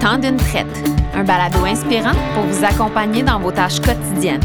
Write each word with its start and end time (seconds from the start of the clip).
Temps 0.00 0.16
d'une 0.16 0.38
traite, 0.38 0.66
un 1.12 1.24
balado 1.24 1.62
inspirant 1.66 2.14
pour 2.32 2.44
vous 2.44 2.64
accompagner 2.64 3.22
dans 3.22 3.38
vos 3.38 3.52
tâches 3.52 3.80
quotidiennes. 3.80 4.40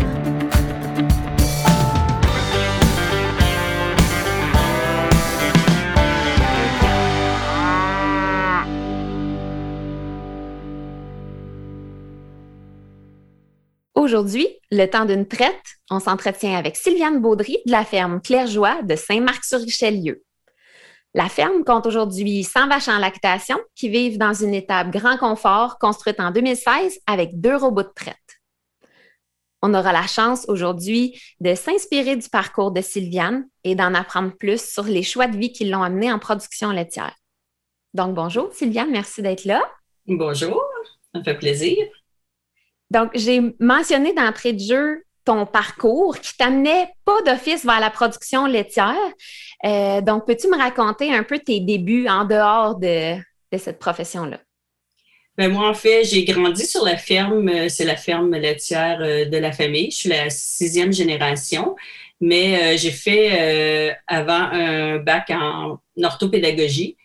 Aujourd'hui, 13.93 14.49
le 14.71 14.87
temps 14.87 15.05
d'une 15.05 15.25
traite, 15.25 15.53
on 15.89 16.01
s'entretient 16.01 16.57
avec 16.57 16.75
Sylviane 16.75 17.21
Baudry 17.21 17.59
de 17.65 17.71
la 17.71 17.85
ferme 17.85 18.19
Claire-Joie 18.21 18.81
de 18.83 18.97
Saint-Marc-sur-Richelieu. 18.97 20.24
La 21.17 21.29
ferme 21.29 21.63
compte 21.63 21.85
aujourd'hui 21.85 22.43
100 22.43 22.67
vaches 22.67 22.89
en 22.89 22.97
lactation 22.97 23.57
qui 23.73 23.87
vivent 23.87 24.17
dans 24.17 24.33
une 24.33 24.53
étape 24.53 24.91
grand 24.91 25.15
confort 25.15 25.79
construite 25.79 26.19
en 26.19 26.29
2016 26.29 26.99
avec 27.07 27.39
deux 27.39 27.55
robots 27.55 27.83
de 27.83 27.93
traite. 27.95 28.17
On 29.61 29.73
aura 29.73 29.93
la 29.93 30.07
chance 30.07 30.43
aujourd'hui 30.49 31.17
de 31.39 31.55
s'inspirer 31.55 32.17
du 32.17 32.27
parcours 32.27 32.71
de 32.71 32.81
Sylviane 32.81 33.47
et 33.63 33.75
d'en 33.75 33.93
apprendre 33.93 34.35
plus 34.35 34.61
sur 34.61 34.83
les 34.83 35.03
choix 35.03 35.27
de 35.27 35.37
vie 35.37 35.53
qui 35.53 35.63
l'ont 35.63 35.83
amenée 35.83 36.11
en 36.11 36.19
production 36.19 36.71
laitière. 36.71 37.15
Donc, 37.93 38.13
bonjour 38.13 38.51
Sylviane, 38.51 38.91
merci 38.91 39.21
d'être 39.21 39.45
là. 39.45 39.63
Bonjour, 40.07 40.61
ça 41.13 41.19
me 41.19 41.23
fait 41.23 41.37
plaisir. 41.37 41.77
Donc, 42.91 43.11
j'ai 43.13 43.55
mentionné 43.61 44.11
d'entrée 44.11 44.51
de 44.51 44.59
jeu 44.59 45.04
ton 45.25 45.45
parcours 45.45 46.19
qui 46.19 46.37
t'amenait 46.37 46.89
pas 47.03 47.21
d'office 47.25 47.65
vers 47.65 47.79
la 47.79 47.89
production 47.89 48.45
laitière. 48.45 48.95
Euh, 49.65 50.01
donc, 50.01 50.25
peux-tu 50.25 50.47
me 50.47 50.57
raconter 50.57 51.13
un 51.13 51.23
peu 51.23 51.39
tes 51.39 51.59
débuts 51.59 52.07
en 52.07 52.25
dehors 52.25 52.75
de, 52.75 53.15
cette 53.57 53.79
profession-là? 53.79 54.39
Ben 55.37 55.51
moi, 55.51 55.67
en 55.67 55.73
fait, 55.73 56.05
j'ai 56.05 56.23
grandi 56.23 56.65
sur 56.65 56.85
la 56.85 56.95
ferme, 56.95 57.49
euh, 57.49 57.67
c'est 57.67 57.83
la 57.83 57.97
ferme 57.97 58.33
laitière 58.35 58.99
euh, 59.01 59.25
de 59.25 59.37
la 59.37 59.51
famille. 59.51 59.91
Je 59.91 59.97
suis 59.97 60.09
la 60.09 60.29
sixième 60.29 60.93
génération, 60.93 61.75
mais 62.21 62.77
j'ai 62.77 62.91
fait 62.91 63.93
avant 64.07 64.49
un 64.53 64.99
bac 64.99 65.29
en 65.31 65.79
orthopédagogie. 66.01 66.95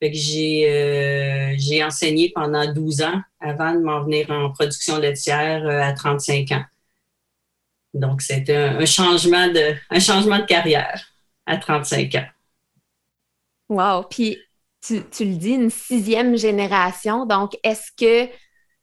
j'ai, 0.00 1.54
j'ai 1.58 1.84
enseigné 1.84 2.32
pendant 2.34 2.72
12 2.72 3.02
ans 3.02 3.20
avant 3.40 3.74
de 3.74 3.80
m'en 3.80 4.02
venir 4.02 4.30
en 4.30 4.50
production 4.52 4.98
laitière 4.98 5.66
à 5.66 5.92
35 5.92 6.52
ans. 6.52 6.64
Donc, 7.94 8.22
c'était 8.22 8.56
un, 8.56 8.84
changement 8.84 9.48
de, 9.48 9.74
un 9.90 10.00
changement 10.00 10.38
de 10.38 10.44
carrière 10.44 11.00
à 11.46 11.56
35 11.56 12.14
ans. 12.16 12.26
Wow! 13.68 14.02
Puis, 14.10 14.38
tu, 14.86 15.24
le 15.24 15.36
dis, 15.36 15.52
une 15.52 15.70
sixième 15.70 16.36
génération. 16.36 17.24
Donc, 17.24 17.56
est-ce 17.62 17.90
que 17.96 18.30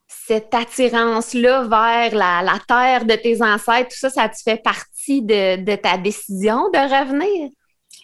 cette 0.08 0.54
attirance-là 0.54 1.64
vers 1.64 2.16
la, 2.16 2.60
terre 2.68 3.06
de 3.06 3.16
tes 3.16 3.42
ancêtres, 3.42 3.90
tout 3.90 3.98
ça, 3.98 4.10
ça 4.10 4.30
te 4.30 4.38
fait 4.44 4.62
partie 4.62 5.22
de, 5.22 5.76
ta 5.76 5.98
décision 5.98 6.70
de 6.70 6.80
revenir? 6.80 7.50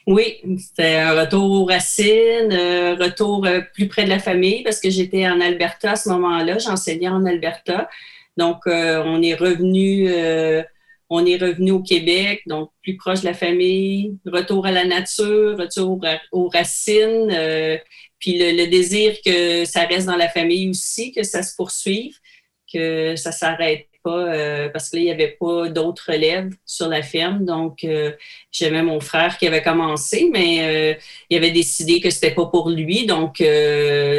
Oui, 0.05 0.41
c'était 0.57 0.95
un 0.95 1.19
retour 1.19 1.51
aux 1.51 1.65
racines, 1.65 2.51
un 2.51 2.95
retour 2.95 3.45
euh, 3.45 3.59
plus 3.73 3.89
près 3.89 4.05
de 4.05 4.09
la 4.09 4.19
famille 4.19 4.63
parce 4.63 4.79
que 4.79 4.89
j'étais 4.89 5.27
en 5.27 5.41
Alberta 5.41 5.91
à 5.91 5.95
ce 5.97 6.07
moment-là, 6.09 6.57
j'enseignais 6.59 7.09
en 7.09 7.25
Alberta. 7.25 7.89
Donc, 8.37 8.67
euh, 8.67 9.03
on 9.05 9.21
est 9.21 9.33
revenu 9.33 10.07
euh, 10.07 10.63
on 11.09 11.25
est 11.25 11.37
revenu 11.37 11.71
au 11.71 11.81
Québec, 11.81 12.41
donc 12.47 12.71
plus 12.83 12.97
proche 12.97 13.21
de 13.21 13.25
la 13.25 13.33
famille, 13.33 14.17
retour 14.25 14.65
à 14.65 14.71
la 14.71 14.85
nature, 14.85 15.57
retour 15.57 16.03
aux 16.31 16.49
racines, 16.49 17.31
euh, 17.31 17.77
puis 18.19 18.37
le, 18.37 18.67
désir 18.67 19.15
que 19.25 19.63
ça 19.65 19.85
reste 19.85 20.07
dans 20.07 20.17
la 20.17 20.27
famille 20.27 20.69
aussi, 20.69 21.11
que 21.11 21.23
ça 21.23 21.43
se 21.43 21.55
poursuive, 21.55 22.15
que 22.71 23.15
ça 23.15 23.31
s'arrête 23.31 23.87
pas, 24.03 24.33
euh, 24.33 24.69
parce 24.69 24.89
qu'il 24.89 25.03
n'y 25.03 25.11
avait 25.11 25.37
pas 25.39 25.69
d'autres 25.69 26.11
relèves 26.11 26.51
sur 26.65 26.89
la 26.89 27.01
ferme. 27.01 27.45
Donc, 27.45 27.83
euh, 27.83 28.11
j'avais 28.51 28.83
mon 28.83 28.99
frère 28.99 29.37
qui 29.37 29.47
avait 29.47 29.61
commencé, 29.61 30.29
mais 30.31 30.97
il 31.29 31.37
avait 31.37 31.51
décidé 31.51 32.01
que 32.01 32.09
c'était 32.09 32.33
pas 32.33 32.47
pour 32.47 32.69
lui, 32.69 33.05
donc 33.05 33.41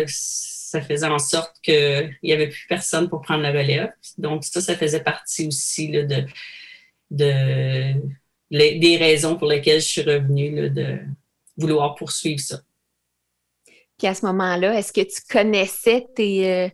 ça 0.07 0.81
faisait 0.83 1.07
en 1.07 1.19
sorte 1.19 1.57
qu'il 1.63 2.17
n'y 2.23 2.33
avait 2.33 2.49
plus 2.49 2.67
personne 2.69 3.09
pour 3.09 3.21
prendre 3.21 3.43
la 3.43 3.51
relève. 3.51 3.91
Donc, 4.17 4.45
ça, 4.45 4.61
ça 4.61 4.77
faisait 4.77 5.03
partie 5.03 5.47
aussi 5.47 5.89
là, 5.89 6.03
de 6.05 6.25
de, 7.11 7.95
des 8.51 8.97
raisons 8.99 9.37
pour 9.37 9.49
lesquelles 9.49 9.81
je 9.81 9.87
suis 9.87 10.03
revenue 10.03 10.71
de 10.71 10.99
vouloir 11.57 11.95
poursuivre 11.95 12.41
ça. 12.41 12.61
Puis 13.99 14.07
à 14.07 14.15
ce 14.15 14.25
moment-là, 14.27 14.79
est-ce 14.79 14.93
que 14.93 15.01
tu 15.01 15.21
connaissais 15.29 16.07
tes, 16.15 16.51
euh, 16.51 16.69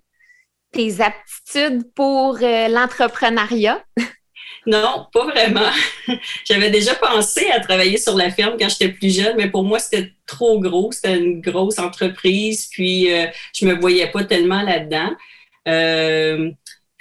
tes 0.72 1.00
aptitudes 1.00 1.82
pour 1.94 2.36
euh, 2.42 2.68
l'entrepreneuriat? 2.68 3.82
Non, 4.66 5.08
pas 5.12 5.26
vraiment. 5.26 5.68
J'avais 6.46 6.70
déjà 6.70 6.94
pensé 6.94 7.50
à 7.50 7.60
travailler 7.60 7.98
sur 7.98 8.16
la 8.16 8.30
ferme 8.30 8.56
quand 8.58 8.70
j'étais 8.70 8.88
plus 8.88 9.14
jeune, 9.14 9.36
mais 9.36 9.50
pour 9.50 9.62
moi, 9.62 9.78
c'était 9.78 10.12
trop 10.24 10.58
gros. 10.58 10.90
C'était 10.90 11.18
une 11.18 11.42
grosse 11.42 11.78
entreprise, 11.78 12.68
puis 12.70 13.12
euh, 13.12 13.26
je 13.54 13.66
me 13.66 13.74
voyais 13.74 14.10
pas 14.10 14.24
tellement 14.24 14.62
là-dedans. 14.62 15.10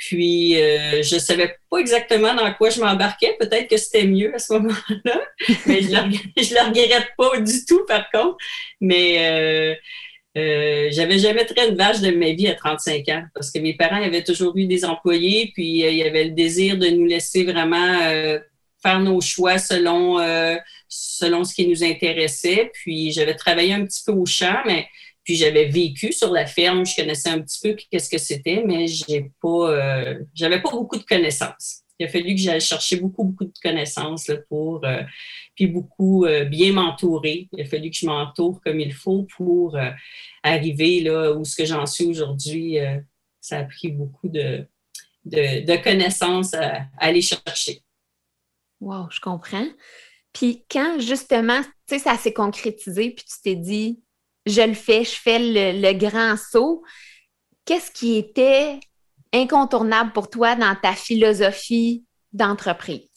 Puis, 0.08 0.62
euh, 0.62 1.02
je 1.02 1.16
ne 1.16 1.20
savais 1.20 1.56
pas 1.70 1.78
exactement 1.78 2.36
dans 2.36 2.54
quoi 2.56 2.70
je 2.70 2.82
m'embarquais. 2.82 3.38
Peut-être 3.40 3.70
que 3.70 3.78
c'était 3.78 4.06
mieux 4.06 4.36
à 4.36 4.40
ce 4.40 4.52
moment-là, 4.54 5.22
mais 5.66 5.82
je 5.82 5.88
ne 5.92 6.56
le, 6.56 6.68
regrette 6.68 7.08
pas 7.18 7.40
du 7.40 7.66
tout, 7.66 7.86
par 7.86 8.12
contre. 8.12 8.36
Mais 8.82 9.16
euh, 9.20 9.76
euh, 10.38 10.90
j'avais 10.92 11.20
jamais 11.20 11.46
traité 11.46 11.70
une 11.70 11.78
vache 11.78 12.02
de 12.02 12.12
ma 12.12 12.32
vie 12.32 12.50
à 12.50 12.56
35 12.56 13.08
ans 13.10 13.24
parce 13.34 13.50
que 13.50 13.60
mes 13.60 13.76
parents 13.76 14.04
avaient 14.04 14.26
toujours 14.26 14.58
eu 14.58 14.66
des 14.66 14.84
employés, 14.84 15.52
puis 15.54 15.86
euh, 15.86 15.90
il 15.92 15.98
y 15.98 16.04
avait 16.04 16.26
le 16.26 16.32
désir 16.32 16.78
de 16.78 16.88
nous 16.88 17.06
laisser 17.06 17.46
vraiment 17.46 17.98
faire 18.82 19.00
nos 19.00 19.22
choix 19.22 19.58
selon, 19.58 20.18
selon 20.90 21.46
ce 21.46 21.54
qui 21.54 21.66
nous 21.66 21.82
intéressait. 21.82 22.72
Puis, 22.74 23.14
j'avais 23.14 23.36
travaillé 23.36 23.74
un 23.74 23.86
petit 23.86 24.04
peu 24.06 24.12
au 24.12 24.26
champ, 24.26 24.62
mais 24.66 24.86
puis 25.24 25.36
j'avais 25.36 25.66
vécu 25.66 26.12
sur 26.12 26.32
la 26.32 26.46
ferme, 26.46 26.86
je 26.86 26.96
connaissais 26.96 27.30
un 27.30 27.42
petit 27.42 27.60
peu 27.62 27.76
qu'est-ce 27.90 28.10
que 28.10 28.18
c'était, 28.18 28.64
mais 28.66 28.88
j'ai 28.88 29.32
pas, 29.42 29.72
euh, 29.72 30.20
j'avais 30.34 30.62
pas 30.62 30.72
beaucoup 30.72 30.98
de 30.98 31.04
connaissances. 31.04 31.84
Il 32.00 32.06
a 32.08 32.10
fallu 32.10 32.36
que 32.36 32.42
j'aille 32.42 32.60
chercher 32.60 32.98
beaucoup, 32.98 33.24
beaucoup 33.24 33.46
de 33.46 33.60
connaissances 33.62 34.30
pour, 34.50 34.84
euh, 34.84 35.04
puis 35.56 35.68
beaucoup 35.68 36.26
euh, 36.26 36.44
bien 36.44 36.74
m'entourer. 36.74 37.48
Il 37.54 37.62
a 37.62 37.66
fallu 37.66 37.90
que 37.90 37.96
je 37.96 38.06
m'entoure 38.06 38.60
comme 38.62 38.80
il 38.80 38.94
faut 38.94 39.26
pour 39.38 39.78
arriver 40.42 41.02
là 41.02 41.32
où 41.32 41.46
ce 41.46 41.56
que 41.56 41.66
j'en 41.66 41.86
suis 41.86 42.06
aujourd'hui. 42.06 42.78
ça 43.40 43.60
a 43.60 43.64
pris 43.64 43.90
beaucoup 43.90 44.28
de, 44.28 44.68
de, 45.24 45.82
connaissances 45.82 46.54
à, 46.54 46.76
à, 46.76 46.86
aller 46.98 47.22
chercher. 47.22 47.82
Wow, 48.82 49.08
je 49.10 49.22
comprends. 49.22 49.68
Puis 50.34 50.66
quand 50.70 51.00
justement, 51.00 51.62
tu 51.62 51.70
sais, 51.88 52.00
ça 52.00 52.18
s'est 52.18 52.34
concrétisé, 52.34 53.12
puis 53.12 53.24
tu 53.24 53.42
t'es 53.42 53.56
dit, 53.56 54.02
je 54.46 54.62
le 54.62 54.74
fais, 54.74 55.04
je 55.04 55.12
fais 55.12 55.40
le, 55.40 55.94
grand 55.94 56.36
saut. 56.38 56.84
Qu'est-ce 57.66 57.92
qui 57.92 58.18
était 58.18 58.80
incontournable 59.34 60.12
pour 60.12 60.30
toi 60.30 60.56
dans 60.56 60.76
ta 60.76 60.94
philosophie 60.94 62.04
d'entreprise? 62.32 63.10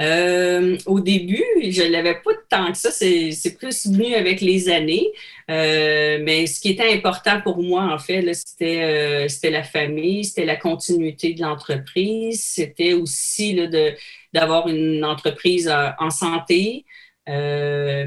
Euh, 0.00 0.78
au 0.86 1.00
début, 1.00 1.44
je 1.62 1.82
ne 1.82 1.88
l'avais 1.88 2.14
pas 2.14 2.30
tant 2.48 2.72
que 2.72 2.78
ça. 2.78 2.90
C'est 2.90 3.58
plus 3.58 3.86
venu 3.86 4.14
avec 4.14 4.40
les 4.40 4.70
années. 4.70 5.12
Euh, 5.50 6.18
mais 6.22 6.46
ce 6.46 6.60
qui 6.60 6.70
était 6.70 6.90
important 6.94 7.42
pour 7.42 7.62
moi, 7.62 7.82
en 7.92 7.98
fait, 7.98 8.24
euh, 8.26 9.28
c'était 9.28 9.50
la 9.50 9.62
famille, 9.62 10.24
c'était 10.24 10.46
la 10.46 10.56
continuité 10.56 11.34
de 11.34 11.42
l'entreprise, 11.42 12.42
c'était 12.42 12.94
aussi 12.94 13.58
d'avoir 14.32 14.68
une 14.68 15.04
entreprise 15.04 15.70
en 15.98 16.10
santé, 16.10 16.86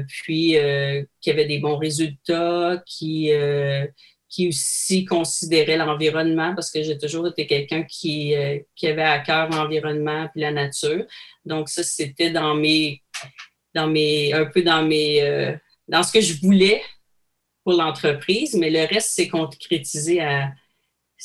puis 0.06 0.56
euh, 0.56 1.02
qui 1.20 1.30
avait 1.30 1.46
des 1.46 1.58
bons 1.58 1.76
résultats, 1.76 2.82
qui, 2.86 3.32
euh, 3.32 3.86
qui 4.28 4.48
aussi 4.48 5.04
considérait 5.04 5.76
l'environnement, 5.76 6.54
parce 6.54 6.70
que 6.70 6.82
j'ai 6.82 6.98
toujours 6.98 7.28
été 7.28 7.46
quelqu'un 7.46 7.84
qui, 7.84 8.34
qui 8.74 8.86
avait 8.86 9.02
à 9.02 9.20
cœur 9.20 9.48
l'environnement 9.50 10.28
et 10.34 10.40
la 10.40 10.50
nature. 10.50 11.04
Donc, 11.44 11.68
ça, 11.68 11.82
c'était 11.82 12.30
dans 12.30 12.54
mes, 12.54 13.02
dans 13.74 13.86
mes, 13.86 14.32
un 14.32 14.46
peu 14.46 14.62
dans 14.62 14.84
mes, 14.84 15.56
dans 15.88 16.02
ce 16.02 16.12
que 16.12 16.20
je 16.20 16.40
voulais 16.40 16.82
pour 17.62 17.74
l'entreprise, 17.74 18.54
mais 18.54 18.70
le 18.70 18.86
reste 18.86 19.10
s'est 19.10 19.28
concrétisé 19.28 20.20
à, 20.20 20.52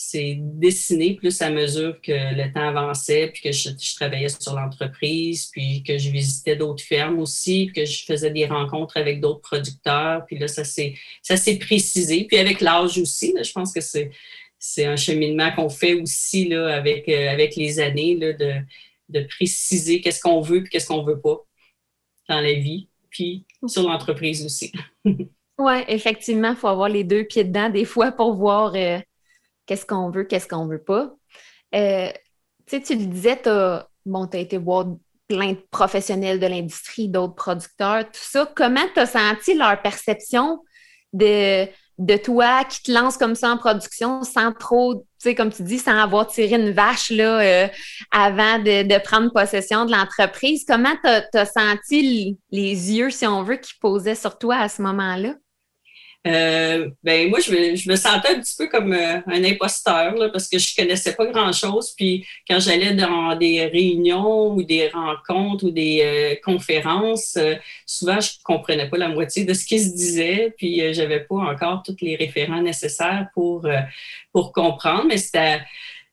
c'est 0.01 0.37
dessiné 0.39 1.15
plus 1.15 1.41
à 1.41 1.49
mesure 1.49 1.99
que 1.99 2.13
le 2.13 2.53
temps 2.53 2.69
avançait, 2.69 3.31
puis 3.33 3.41
que 3.41 3.51
je, 3.51 3.95
travaillais 3.97 4.29
sur 4.29 4.55
l'entreprise, 4.55 5.47
puis 5.47 5.83
que 5.83 5.97
je 5.97 6.09
visitais 6.09 6.55
d'autres 6.55 6.85
fermes 6.85 7.19
aussi, 7.19 7.65
puis 7.65 7.81
que 7.81 7.85
je 7.85 8.05
faisais 8.05 8.31
des 8.31 8.45
rencontres 8.45 8.95
avec 8.95 9.19
d'autres 9.19 9.41
producteurs. 9.41 10.25
Puis 10.25 10.39
là, 10.39 10.47
ça 10.47 10.63
s'est, 10.63 10.95
ça 11.21 11.35
précisé. 11.59 12.23
Puis 12.23 12.37
avec 12.37 12.61
l'âge 12.61 12.97
aussi, 12.97 13.35
je 13.43 13.51
pense 13.51 13.73
que 13.73 13.81
c'est, 13.81 14.09
c'est 14.57 14.85
un 14.85 14.95
cheminement 14.95 15.51
qu'on 15.51 15.67
fait 15.67 15.95
aussi 15.95 16.47
là, 16.47 16.73
avec, 16.73 17.09
euh, 17.09 17.29
avec 17.29 17.57
les 17.57 17.81
années, 17.81 18.15
là, 18.15 18.31
de, 18.31 18.53
de 19.09 19.27
préciser 19.27 19.99
qu'est-ce 19.99 20.21
qu'on 20.21 20.39
veut 20.39 20.61
puis 20.61 20.69
qu'est-ce 20.69 20.87
qu'on 20.87 21.03
veut 21.03 21.19
pas 21.19 21.45
dans 22.29 22.39
la 22.39 22.53
vie, 22.53 22.87
puis 23.09 23.43
sur 23.67 23.83
l'entreprise 23.83 24.45
aussi. 24.45 24.71
oui, 25.03 25.73
effectivement, 25.89 26.51
il 26.51 26.55
faut 26.55 26.67
avoir 26.69 26.87
les 26.87 27.03
deux 27.03 27.25
pieds 27.25 27.43
dedans 27.43 27.69
des 27.69 27.83
fois 27.83 28.13
pour 28.13 28.35
voir... 28.35 28.75
Euh, 28.75 28.99
qu'est-ce 29.69 29.85
qu'on 29.85 30.09
veut, 30.09 30.23
qu'est-ce 30.23 30.47
qu'on 30.47 30.65
veut 30.65 30.81
pas. 30.81 31.13
Euh, 31.75 32.09
tu 32.65 32.79
le 32.79 33.05
disais, 33.05 33.39
tu 33.39 33.49
as, 33.49 33.87
bon, 34.03 34.27
as 34.33 34.37
été 34.37 34.57
voir 34.57 34.87
plein 35.27 35.51
de 35.51 35.59
professionnels 35.69 36.39
de 36.39 36.47
l'industrie, 36.47 37.07
d'autres 37.07 37.35
producteurs, 37.35 38.03
tout 38.05 38.11
ça. 38.13 38.51
Comment 38.55 38.87
tu 38.95 38.99
as 38.99 39.05
senti 39.05 39.53
leur 39.53 39.79
perception 39.83 40.63
de, 41.13 41.67
de 41.99 42.17
toi 42.17 42.63
qui 42.63 42.81
te 42.81 42.91
lance 42.91 43.15
comme 43.15 43.35
ça 43.35 43.51
en 43.51 43.57
production 43.57 44.23
sans 44.23 44.53
trop, 44.53 44.95
tu 44.95 45.03
sais, 45.19 45.35
comme 45.35 45.51
tu 45.51 45.61
dis, 45.61 45.77
sans 45.77 45.99
avoir 45.99 46.25
tiré 46.25 46.55
une 46.55 46.71
vache 46.71 47.11
là, 47.11 47.39
euh, 47.39 47.67
avant 48.09 48.57
de, 48.57 49.03
prendre 49.03 49.31
possession 49.31 49.85
de 49.85 49.91
l'entreprise? 49.91 50.65
Comment 50.67 50.95
tu 51.03 51.37
as, 51.37 51.45
senti 51.45 52.39
les 52.51 52.91
yeux, 52.91 53.11
si 53.11 53.27
on 53.27 53.43
veut, 53.43 53.57
qui 53.57 53.73
posaient 53.79 54.15
sur 54.15 54.39
toi 54.39 54.55
à 54.55 54.67
ce 54.67 54.81
moment-là? 54.81 55.35
Euh, 56.27 56.89
ben 57.01 57.29
moi, 57.29 57.39
je 57.39 57.49
me, 57.51 57.75
je 57.77 57.89
me, 57.89 57.95
sentais 57.95 58.35
un 58.35 58.41
petit 58.41 58.55
peu 58.57 58.67
comme 58.67 58.91
euh, 58.91 59.21
un 59.25 59.43
imposteur 59.45 60.15
là, 60.15 60.27
parce 60.29 60.49
que 60.49 60.59
je 60.59 60.75
connaissais 60.75 61.15
pas 61.15 61.25
grand-chose. 61.27 61.93
Puis 61.95 62.25
quand 62.47 62.59
j'allais 62.59 62.93
dans 62.93 63.35
des 63.37 63.65
réunions 63.65 64.51
ou 64.51 64.63
des 64.63 64.89
rencontres 64.89 65.65
ou 65.65 65.71
des 65.71 66.01
euh, 66.03 66.35
conférences, 66.43 67.37
souvent 67.85 68.19
je 68.19 68.31
comprenais 68.43 68.89
pas 68.89 68.97
la 68.97 69.07
moitié 69.07 69.45
de 69.45 69.53
ce 69.53 69.65
qui 69.65 69.79
se 69.79 69.95
disait. 69.95 70.53
Puis 70.57 70.93
j'avais 70.93 71.21
pas 71.21 71.35
encore 71.35 71.83
tous 71.83 71.95
les 72.01 72.17
référents 72.17 72.61
nécessaires 72.61 73.27
pour, 73.33 73.65
pour 74.33 74.51
comprendre. 74.51 75.05
Mais 75.07 75.17
c'était 75.17 75.61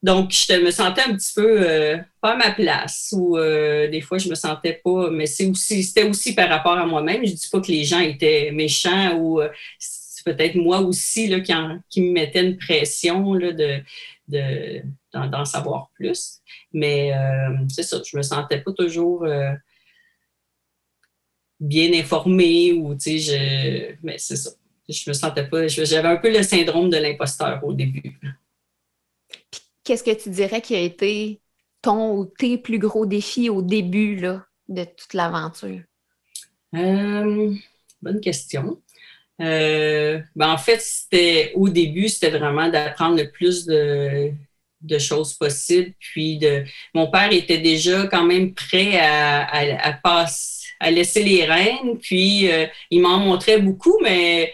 donc, 0.02 0.30
je 0.30 0.54
me 0.62 0.70
sentais 0.70 1.02
un 1.02 1.16
petit 1.16 1.32
peu 1.34 1.98
pas 2.20 2.34
à 2.34 2.36
ma 2.36 2.52
place 2.52 3.12
ou 3.16 3.36
des 3.36 4.00
fois, 4.02 4.18
je 4.18 4.28
me 4.28 4.36
sentais 4.36 4.80
pas, 4.84 5.10
mais 5.10 5.26
c'est 5.26 5.46
aussi, 5.46 5.82
c'était 5.82 6.04
aussi 6.04 6.34
par 6.34 6.48
rapport 6.48 6.78
à 6.78 6.86
moi-même. 6.86 7.26
Je 7.26 7.32
dis 7.32 7.48
pas 7.50 7.60
que 7.60 7.72
les 7.72 7.82
gens 7.82 7.98
étaient 7.98 8.52
méchants 8.52 9.16
ou 9.16 9.40
peut-être 10.26 10.56
moi 10.56 10.80
aussi 10.80 11.28
là, 11.28 11.40
qui, 11.40 12.02
me 12.02 12.12
mettait 12.12 12.44
une 12.44 12.58
pression 12.58 13.32
là, 13.34 13.52
de, 13.52 14.82
d'en, 15.12 15.44
savoir 15.44 15.90
plus. 15.94 16.40
Mais 16.72 17.14
euh, 17.14 17.56
c'est 17.68 17.84
ça, 17.84 18.02
je 18.04 18.16
me 18.16 18.22
sentais 18.22 18.60
pas 18.60 18.72
toujours 18.72 19.24
euh, 19.24 19.52
bien 21.60 21.92
informée 21.94 22.72
ou, 22.72 22.94
tu 22.96 23.18
sais, 23.18 23.18
je, 23.18 23.94
mais 24.02 24.18
c'est 24.18 24.36
ça. 24.36 24.50
Je 24.88 25.10
me 25.10 25.14
sentais 25.14 25.48
pas, 25.48 25.68
j'avais 25.68 26.08
un 26.08 26.16
peu 26.16 26.32
le 26.36 26.42
syndrome 26.42 26.90
de 26.90 26.96
l'imposteur 26.96 27.62
au 27.64 27.72
début. 27.72 28.18
qu'est-ce 29.84 30.04
que 30.04 30.22
tu 30.22 30.30
dirais 30.30 30.60
qui 30.60 30.74
a 30.74 30.80
été 30.80 31.40
ton 31.82 32.18
ou 32.18 32.26
tes 32.26 32.58
plus 32.58 32.78
gros 32.78 33.06
défis 33.06 33.48
au 33.48 33.62
début 33.62 34.16
là, 34.16 34.44
de 34.68 34.84
toute 34.84 35.14
l'aventure? 35.14 35.82
Euh, 36.74 37.54
bonne 38.02 38.20
question. 38.20 38.80
Euh, 39.40 40.20
ben 40.34 40.50
en 40.50 40.58
fait, 40.58 40.80
c'était 40.80 41.52
au 41.54 41.68
début, 41.68 42.08
c'était 42.08 42.30
vraiment 42.30 42.68
d'apprendre 42.68 43.16
le 43.16 43.30
plus 43.30 43.66
de, 43.66 44.30
de, 44.80 44.98
choses 44.98 45.34
possibles. 45.34 45.92
Puis 45.98 46.38
de, 46.38 46.64
mon 46.94 47.10
père 47.10 47.32
était 47.32 47.58
déjà 47.58 48.06
quand 48.06 48.24
même 48.24 48.54
prêt 48.54 48.98
à, 48.98 49.44
à, 49.44 49.88
à 49.88 49.92
passer, 49.92 50.68
à 50.80 50.90
laisser 50.90 51.22
les 51.22 51.44
rênes. 51.44 51.98
Puis 52.00 52.50
euh, 52.50 52.66
il 52.90 53.00
m'en 53.02 53.18
montrait 53.18 53.58
beaucoup, 53.58 53.98
mais 54.02 54.52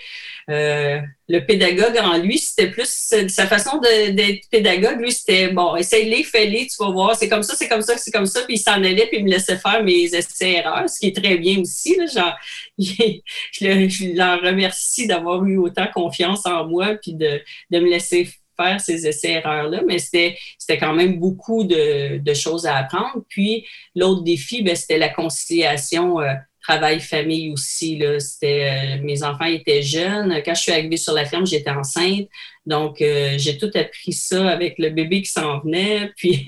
euh, 0.50 1.00
le 1.28 1.38
pédagogue 1.40 1.96
en 1.98 2.18
lui, 2.18 2.38
c'était 2.38 2.70
plus 2.70 3.14
sa 3.28 3.46
façon 3.46 3.78
d'être 3.78 4.48
pédagogue. 4.50 5.00
Lui, 5.00 5.12
c'était 5.12 5.48
bon, 5.48 5.76
essaye-les, 5.76 6.24
fais-les, 6.24 6.66
tu 6.66 6.76
vas 6.80 6.90
voir, 6.90 7.16
c'est 7.16 7.28
comme 7.28 7.42
ça, 7.42 7.54
c'est 7.56 7.68
comme 7.68 7.82
ça, 7.82 7.96
c'est 7.96 8.10
comme 8.10 8.26
ça. 8.26 8.42
Puis 8.42 8.54
il 8.54 8.58
s'en 8.58 8.72
allait, 8.72 9.06
puis 9.06 9.18
il 9.18 9.24
me 9.24 9.30
laissait 9.30 9.56
faire 9.56 9.82
mes 9.82 10.04
essais-erreurs, 10.14 10.88
ce 10.88 10.98
qui 10.98 11.08
est 11.08 11.16
très 11.16 11.36
bien 11.36 11.60
aussi. 11.60 11.96
Là, 11.96 12.06
genre, 12.06 12.36
je, 12.78 14.16
leur 14.16 14.40
remercie 14.40 15.06
d'avoir 15.06 15.44
eu 15.44 15.58
autant 15.58 15.86
confiance 15.92 16.44
en 16.46 16.66
moi, 16.66 16.96
puis 17.00 17.14
de, 17.14 17.40
de 17.70 17.78
me 17.78 17.88
laisser 17.88 18.28
faire 18.56 18.80
ces 18.80 19.06
essais-erreurs-là, 19.06 19.82
mais 19.86 19.98
c'était, 19.98 20.36
c'était 20.58 20.78
quand 20.78 20.92
même 20.92 21.18
beaucoup 21.18 21.64
de, 21.64 22.18
de, 22.18 22.34
choses 22.34 22.66
à 22.66 22.76
apprendre. 22.76 23.24
Puis 23.28 23.66
l'autre 23.94 24.22
défi, 24.22 24.62
ben, 24.62 24.76
c'était 24.76 24.98
la 24.98 25.08
conciliation. 25.08 26.20
Euh, 26.20 26.34
travail-famille 26.62 27.52
aussi. 27.52 27.98
Là. 27.98 28.18
C'était, 28.20 28.96
euh, 28.98 29.02
mes 29.02 29.22
enfants 29.22 29.44
étaient 29.44 29.82
jeunes. 29.82 30.42
Quand 30.44 30.54
je 30.54 30.62
suis 30.62 30.72
arrivée 30.72 30.96
sur 30.96 31.12
la 31.12 31.24
ferme, 31.24 31.46
j'étais 31.46 31.70
enceinte. 31.70 32.28
Donc, 32.64 33.02
euh, 33.02 33.34
j'ai 33.38 33.58
tout 33.58 33.70
appris 33.74 34.12
ça 34.12 34.48
avec 34.48 34.78
le 34.78 34.90
bébé 34.90 35.22
qui 35.22 35.30
s'en 35.30 35.60
venait. 35.60 36.12
Puis, 36.16 36.44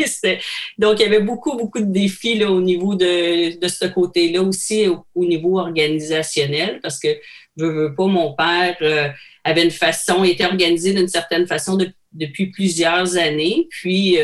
donc, 0.78 1.00
il 1.00 1.02
y 1.02 1.06
avait 1.06 1.20
beaucoup, 1.20 1.56
beaucoup 1.56 1.80
de 1.80 1.92
défis 1.92 2.38
là, 2.38 2.50
au 2.50 2.60
niveau 2.60 2.94
de, 2.94 3.58
de 3.58 3.68
ce 3.68 3.86
côté-là 3.86 4.42
aussi, 4.42 4.86
au, 5.14 5.24
niveau 5.24 5.58
organisationnel, 5.58 6.80
parce 6.82 6.98
que, 6.98 7.08
je 7.56 7.64
veux 7.64 7.94
pas, 7.94 8.06
mon 8.06 8.34
père 8.34 8.76
euh, 8.82 9.08
avait 9.44 9.64
une 9.64 9.70
façon, 9.70 10.24
était 10.24 10.46
organisé 10.46 10.92
d'une 10.92 11.08
certaine 11.08 11.46
façon 11.46 11.78
depuis 12.12 12.50
plusieurs 12.50 13.16
années. 13.16 13.66
Puis, 13.70 14.18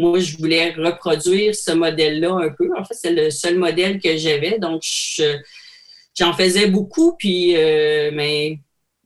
moi, 0.00 0.18
je 0.18 0.36
voulais 0.36 0.72
reproduire 0.72 1.54
ce 1.54 1.72
modèle-là 1.72 2.32
un 2.32 2.48
peu. 2.50 2.70
En 2.76 2.84
fait, 2.84 2.94
c'est 2.94 3.12
le 3.12 3.30
seul 3.30 3.58
modèle 3.58 4.00
que 4.00 4.16
j'avais. 4.16 4.58
Donc, 4.58 4.82
j'en 6.18 6.32
faisais 6.32 6.68
beaucoup. 6.68 7.16
Puis, 7.18 7.54
euh, 7.56 8.10
mais 8.12 8.58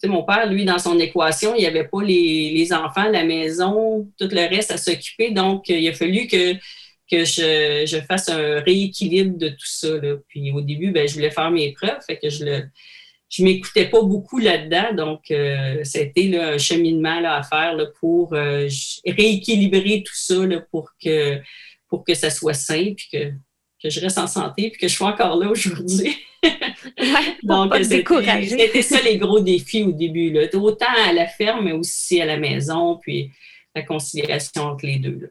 mon 0.04 0.22
père, 0.22 0.50
lui, 0.50 0.64
dans 0.64 0.78
son 0.78 0.98
équation, 0.98 1.54
il 1.54 1.60
n'y 1.60 1.66
avait 1.66 1.88
pas 1.88 2.02
les, 2.02 2.72
enfants, 2.72 3.08
la 3.10 3.24
maison, 3.24 4.08
tout 4.18 4.28
le 4.30 4.48
reste 4.48 4.70
à 4.70 4.76
s'occuper. 4.76 5.30
Donc, 5.30 5.68
il 5.68 5.88
a 5.88 5.92
fallu 5.94 6.26
que, 6.26 6.54
que 7.10 7.24
je, 7.24 8.00
fasse 8.06 8.28
un 8.28 8.60
rééquilibre 8.60 9.36
de 9.36 9.48
tout 9.48 9.66
ça. 9.66 9.88
Puis 10.28 10.52
au 10.52 10.60
début, 10.60 10.92
ben, 10.92 11.08
je 11.08 11.14
voulais 11.14 11.30
faire 11.30 11.50
mes 11.50 11.72
preuves, 11.72 12.00
fait 12.06 12.18
que 12.18 12.30
je 12.30 12.44
le, 12.44 12.62
je 13.34 13.42
m'écoutais 13.42 13.86
pas 13.86 14.00
beaucoup 14.00 14.38
là-dedans, 14.38 14.94
donc 14.94 15.30
euh, 15.32 15.82
ça 15.82 15.98
a 15.98 16.02
été 16.02 16.38
un 16.38 16.56
cheminement 16.56 17.18
là, 17.18 17.38
à 17.38 17.42
faire 17.42 17.74
là, 17.74 17.86
pour 17.98 18.32
euh, 18.32 18.68
rééquilibrer 19.04 20.04
tout 20.06 20.14
ça 20.14 20.46
là, 20.46 20.60
pour 20.70 20.90
que 21.02 21.40
pour 21.88 22.04
que 22.04 22.14
ça 22.14 22.30
soit 22.30 22.54
sain, 22.54 22.92
puis 22.96 23.08
que, 23.12 23.30
que 23.82 23.90
je 23.90 24.00
reste 24.00 24.18
en 24.18 24.28
santé, 24.28 24.70
puis 24.70 24.80
que 24.80 24.88
je 24.88 24.94
sois 24.94 25.08
encore 25.08 25.36
là 25.36 25.48
aujourd'hui. 25.48 26.16
ouais, 26.44 27.36
donc 27.42 27.74
c'était 27.82 28.82
ça 28.82 29.00
les 29.02 29.18
gros 29.18 29.40
défis 29.40 29.82
au 29.82 29.92
début, 29.92 30.30
là. 30.30 30.42
autant 30.54 30.86
à 31.04 31.12
la 31.12 31.26
ferme, 31.26 31.64
mais 31.64 31.72
aussi 31.72 32.20
à 32.20 32.26
la 32.26 32.36
maison, 32.36 32.98
puis 33.02 33.32
la 33.74 33.82
conciliation 33.82 34.62
entre 34.62 34.86
les 34.86 34.98
deux. 34.98 35.18
Là. 35.22 35.28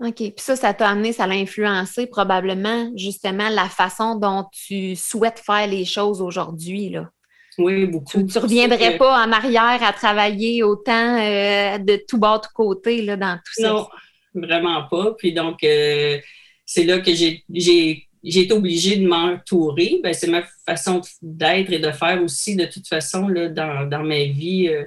OK. 0.00 0.14
Puis 0.16 0.32
ça, 0.38 0.56
ça 0.56 0.72
t'a 0.72 0.88
amené, 0.88 1.12
ça 1.12 1.26
l'a 1.26 1.34
influencé 1.34 2.06
probablement 2.06 2.90
justement 2.96 3.50
la 3.50 3.68
façon 3.68 4.14
dont 4.14 4.46
tu 4.50 4.96
souhaites 4.96 5.40
faire 5.40 5.66
les 5.66 5.84
choses 5.84 6.22
aujourd'hui. 6.22 6.88
Là. 6.88 7.10
Oui, 7.58 7.84
beaucoup. 7.86 8.22
Tu 8.22 8.38
ne 8.38 8.42
reviendrais 8.42 8.96
pas 8.96 9.26
en 9.26 9.30
arrière 9.30 9.82
à 9.82 9.92
travailler 9.92 10.62
autant 10.62 11.18
euh, 11.18 11.78
de 11.78 12.02
tout 12.08 12.18
bas, 12.18 12.40
tout 12.42 12.50
côté 12.54 13.02
là, 13.02 13.16
dans 13.16 13.36
tout 13.36 13.62
ça? 13.62 13.68
Non, 13.68 13.88
vraiment 14.34 14.84
pas. 14.88 15.14
Puis 15.18 15.34
donc, 15.34 15.62
euh, 15.64 16.18
c'est 16.64 16.84
là 16.84 17.00
que 17.00 17.12
j'ai, 17.12 17.44
j'ai, 17.52 18.08
été 18.24 18.52
obligée 18.52 18.96
de 18.96 19.06
m'entourer. 19.06 20.00
Ben, 20.02 20.14
c'est 20.14 20.28
ma 20.28 20.44
façon 20.64 21.02
d'être 21.20 21.72
et 21.72 21.78
de 21.78 21.90
faire 21.90 22.22
aussi, 22.22 22.56
de 22.56 22.64
toute 22.64 22.88
façon, 22.88 23.28
là, 23.28 23.50
dans, 23.50 23.86
dans 23.86 24.02
ma 24.02 24.24
vie. 24.24 24.68
Euh, 24.68 24.84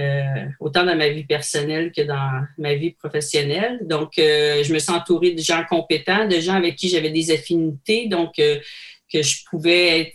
euh, 0.00 0.46
autant 0.60 0.84
dans 0.84 0.96
ma 0.96 1.08
vie 1.10 1.24
personnelle 1.24 1.92
que 1.92 2.00
dans 2.02 2.42
ma 2.56 2.74
vie 2.74 2.92
professionnelle. 2.92 3.80
Donc, 3.82 4.18
euh, 4.18 4.64
je 4.64 4.72
me 4.72 4.78
suis 4.78 4.92
entourée 4.92 5.32
de 5.32 5.42
gens 5.42 5.62
compétents, 5.68 6.26
de 6.26 6.40
gens 6.40 6.54
avec 6.54 6.76
qui 6.76 6.88
j'avais 6.88 7.10
des 7.10 7.30
affinités, 7.30 8.06
donc 8.08 8.38
euh, 8.38 8.58
que 9.12 9.22
je 9.22 9.44
pouvais 9.50 10.10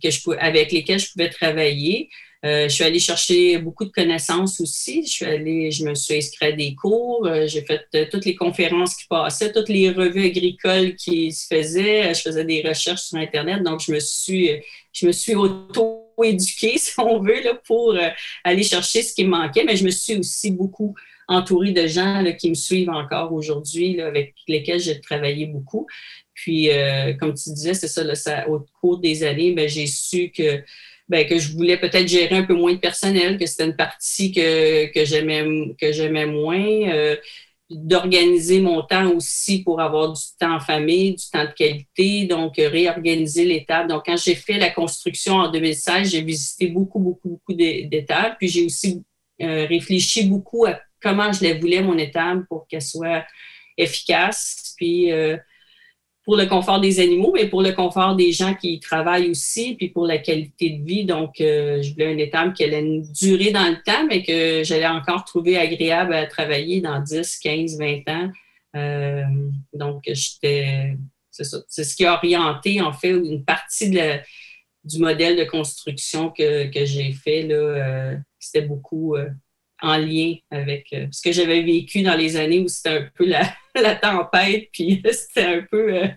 que 0.00 0.10
je 0.10 0.30
avec 0.38 0.70
lesquels 0.70 1.00
je 1.00 1.10
pouvais 1.10 1.30
travailler. 1.30 2.10
je 2.44 2.68
suis 2.68 2.84
allée 2.84 3.00
chercher 3.00 3.58
beaucoup 3.58 3.86
de 3.86 3.90
connaissances 3.90 4.60
aussi. 4.60 5.04
Je 5.06 5.10
suis 5.10 5.24
allée, 5.24 5.70
je 5.70 5.84
me 5.84 5.94
suis 5.94 6.16
inscrite 6.18 6.52
à 6.52 6.52
des 6.52 6.74
cours. 6.74 7.26
j'ai 7.46 7.62
fait 7.62 8.08
toutes 8.10 8.26
les 8.26 8.36
conférences 8.36 8.94
qui 8.94 9.06
passaient, 9.08 9.52
toutes 9.52 9.70
les 9.70 9.90
revues 9.90 10.26
agricoles 10.26 10.94
qui 10.96 11.32
se 11.32 11.46
faisaient. 11.46 12.12
Je 12.14 12.20
faisais 12.20 12.44
des 12.44 12.62
recherches 12.62 13.04
sur 13.04 13.16
Internet. 13.18 13.62
Donc, 13.62 13.80
je 13.80 13.90
me 13.90 14.00
suis, 14.00 14.50
je 14.92 15.06
me 15.06 15.12
suis 15.12 15.34
auto 15.34 16.05
éduquée, 16.24 16.78
si 16.78 16.92
on 16.98 17.20
veut, 17.20 17.42
là, 17.42 17.54
pour 17.54 17.92
euh, 17.92 18.08
aller 18.44 18.62
chercher 18.62 19.02
ce 19.02 19.14
qui 19.14 19.24
me 19.24 19.30
manquait. 19.30 19.64
Mais 19.64 19.76
je 19.76 19.84
me 19.84 19.90
suis 19.90 20.16
aussi 20.16 20.50
beaucoup 20.50 20.94
entourée 21.28 21.72
de 21.72 21.86
gens 21.86 22.20
là, 22.22 22.32
qui 22.32 22.50
me 22.50 22.54
suivent 22.54 22.90
encore 22.90 23.32
aujourd'hui, 23.32 24.00
avec 24.00 24.34
lesquels 24.46 24.80
j'ai 24.80 25.00
travaillé 25.00 25.46
beaucoup. 25.46 25.86
Puis, 26.34 26.70
euh, 26.70 27.14
comme 27.14 27.34
tu 27.34 27.50
disais, 27.50 27.74
c'est 27.74 27.88
ça, 27.88 28.48
au 28.48 28.64
cours 28.80 28.98
des 28.98 29.24
années, 29.24 29.52
ben, 29.52 29.68
j'ai 29.68 29.86
su 29.86 30.30
que, 30.30 30.62
ben, 31.08 31.26
que 31.26 31.38
je 31.38 31.52
voulais 31.52 31.78
peut-être 31.78 32.06
gérer 32.06 32.36
un 32.36 32.44
peu 32.44 32.54
moins 32.54 32.74
de 32.74 32.78
personnel, 32.78 33.38
que 33.38 33.46
c'était 33.46 33.64
une 33.64 33.76
partie 33.76 34.32
que, 34.32 34.92
que 34.92 35.04
j'aimais 35.04 36.26
moins. 36.26 36.90
Euh, 36.92 37.16
d'organiser 37.68 38.60
mon 38.60 38.82
temps 38.82 39.10
aussi 39.10 39.62
pour 39.62 39.80
avoir 39.80 40.12
du 40.12 40.22
temps 40.38 40.54
en 40.56 40.60
famille, 40.60 41.16
du 41.16 41.24
temps 41.30 41.44
de 41.44 41.52
qualité, 41.52 42.26
donc 42.26 42.58
euh, 42.58 42.68
réorganiser 42.68 43.44
l'étape. 43.44 43.88
Donc, 43.88 44.04
quand 44.06 44.16
j'ai 44.16 44.36
fait 44.36 44.58
la 44.58 44.70
construction 44.70 45.34
en 45.34 45.50
2016, 45.50 46.10
j'ai 46.10 46.22
visité 46.22 46.68
beaucoup, 46.68 47.00
beaucoup, 47.00 47.28
beaucoup 47.30 47.54
d'étapes. 47.54 48.36
Puis, 48.38 48.48
j'ai 48.48 48.64
aussi 48.64 49.02
euh, 49.42 49.66
réfléchi 49.66 50.28
beaucoup 50.28 50.64
à 50.66 50.78
comment 51.02 51.32
je 51.32 51.44
la 51.44 51.58
voulais, 51.58 51.82
mon 51.82 51.98
étape, 51.98 52.40
pour 52.48 52.68
qu'elle 52.68 52.82
soit 52.82 53.24
efficace. 53.76 54.74
Puis, 54.76 55.10
euh, 55.10 55.36
pour 56.26 56.36
le 56.36 56.46
confort 56.46 56.80
des 56.80 56.98
animaux, 56.98 57.30
mais 57.32 57.46
pour 57.46 57.62
le 57.62 57.70
confort 57.70 58.16
des 58.16 58.32
gens 58.32 58.52
qui 58.52 58.74
y 58.74 58.80
travaillent 58.80 59.30
aussi, 59.30 59.76
puis 59.76 59.90
pour 59.90 60.08
la 60.08 60.18
qualité 60.18 60.70
de 60.70 60.84
vie. 60.84 61.04
Donc, 61.04 61.40
euh, 61.40 61.80
je 61.80 61.92
voulais 61.92 62.12
une 62.12 62.18
étape 62.18 62.52
qui 62.52 62.64
allait 62.64 63.00
durer 63.14 63.52
dans 63.52 63.68
le 63.68 63.80
temps, 63.84 64.04
mais 64.08 64.24
que 64.24 64.64
j'allais 64.64 64.88
encore 64.88 65.24
trouver 65.24 65.56
agréable 65.56 66.12
à 66.12 66.26
travailler 66.26 66.80
dans 66.80 66.98
10, 66.98 67.38
15, 67.38 67.78
20 67.78 68.08
ans. 68.08 68.32
Euh, 68.74 69.22
donc, 69.72 70.02
j'étais. 70.04 70.96
C'est 71.30 71.44
ça. 71.44 71.58
C'est 71.68 71.84
ce 71.84 71.94
qui 71.94 72.04
a 72.04 72.14
orienté, 72.14 72.80
en 72.80 72.92
fait, 72.92 73.10
une 73.10 73.44
partie 73.44 73.90
du 73.90 74.98
modèle 74.98 75.36
de 75.36 75.44
construction 75.44 76.30
que, 76.30 76.68
j'ai 76.74 77.12
fait. 77.12 77.42
Là, 77.42 77.54
euh, 77.54 78.16
c'était 78.40 78.66
beaucoup 78.66 79.14
en 79.86 79.98
lien 79.98 80.34
avec 80.50 80.92
euh, 80.92 81.06
ce 81.10 81.22
que 81.22 81.32
j'avais 81.32 81.62
vécu 81.62 82.02
dans 82.02 82.16
les 82.16 82.36
années 82.36 82.60
où 82.60 82.68
c'était 82.68 82.98
un 82.98 83.08
peu 83.14 83.26
la, 83.26 83.46
tempête, 83.96 84.68
puis 84.72 85.02
c'était 85.10 85.44
un 85.44 85.62
peu 85.70 85.94
euh, 85.94 86.08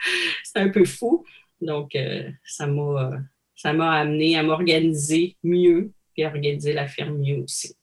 un 0.54 0.68
peu 0.68 0.84
fou. 0.84 1.24
Donc, 1.60 1.94
euh, 1.94 2.30
ça 2.44 2.66
m'a 2.66 3.12
ça 3.54 3.70
amené 3.70 4.36
à 4.36 4.42
m'organiser 4.42 5.36
mieux, 5.42 5.92
puis 6.14 6.24
à 6.24 6.28
organiser 6.28 6.72
la 6.72 6.86
ferme 6.86 7.18
mieux 7.18 7.42
aussi. 7.42 7.74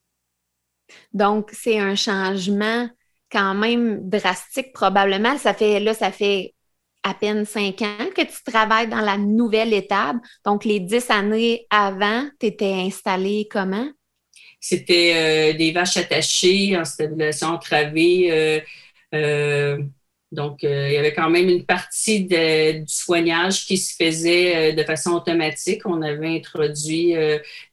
Donc, 1.13 1.49
c'est 1.51 1.79
un 1.79 1.95
changement 1.95 2.87
quand 3.31 3.55
même 3.55 4.07
drastique, 4.07 4.73
probablement. 4.73 5.37
Ça 5.37 5.53
fait 5.53 5.79
là, 5.79 5.93
ça 5.93 6.11
fait 6.11 6.53
à 7.03 7.13
peine 7.13 7.45
cinq 7.45 7.81
ans 7.81 8.09
que 8.15 8.21
tu 8.21 8.43
travailles 8.45 8.87
dans 8.87 9.01
la 9.01 9.17
nouvelle 9.17 9.73
étape. 9.73 10.17
Donc, 10.45 10.65
les 10.65 10.79
dix 10.79 11.09
années 11.09 11.65
avant, 11.69 12.27
tu 12.39 12.47
étais 12.47 12.73
installé 12.73 13.47
comment? 13.51 13.89
C'était 14.65 15.51
euh, 15.53 15.57
des 15.57 15.73
vaches 15.73 15.97
attachées 15.97 16.77
en 16.77 16.85
stabilisation 16.85 17.49
entravée. 17.49 18.31
Euh, 18.31 18.61
euh, 19.13 19.83
donc, 20.31 20.63
il 20.63 20.69
y 20.69 20.97
avait 20.97 21.13
quand 21.13 21.29
même 21.29 21.49
une 21.49 21.65
partie 21.65 22.23
du 22.23 22.85
soignage 22.87 23.65
qui 23.65 23.77
se 23.77 23.93
faisait 23.93 24.71
de 24.71 24.83
façon 24.83 25.11
automatique. 25.11 25.81
On 25.85 26.01
avait 26.01 26.37
introduit 26.37 27.13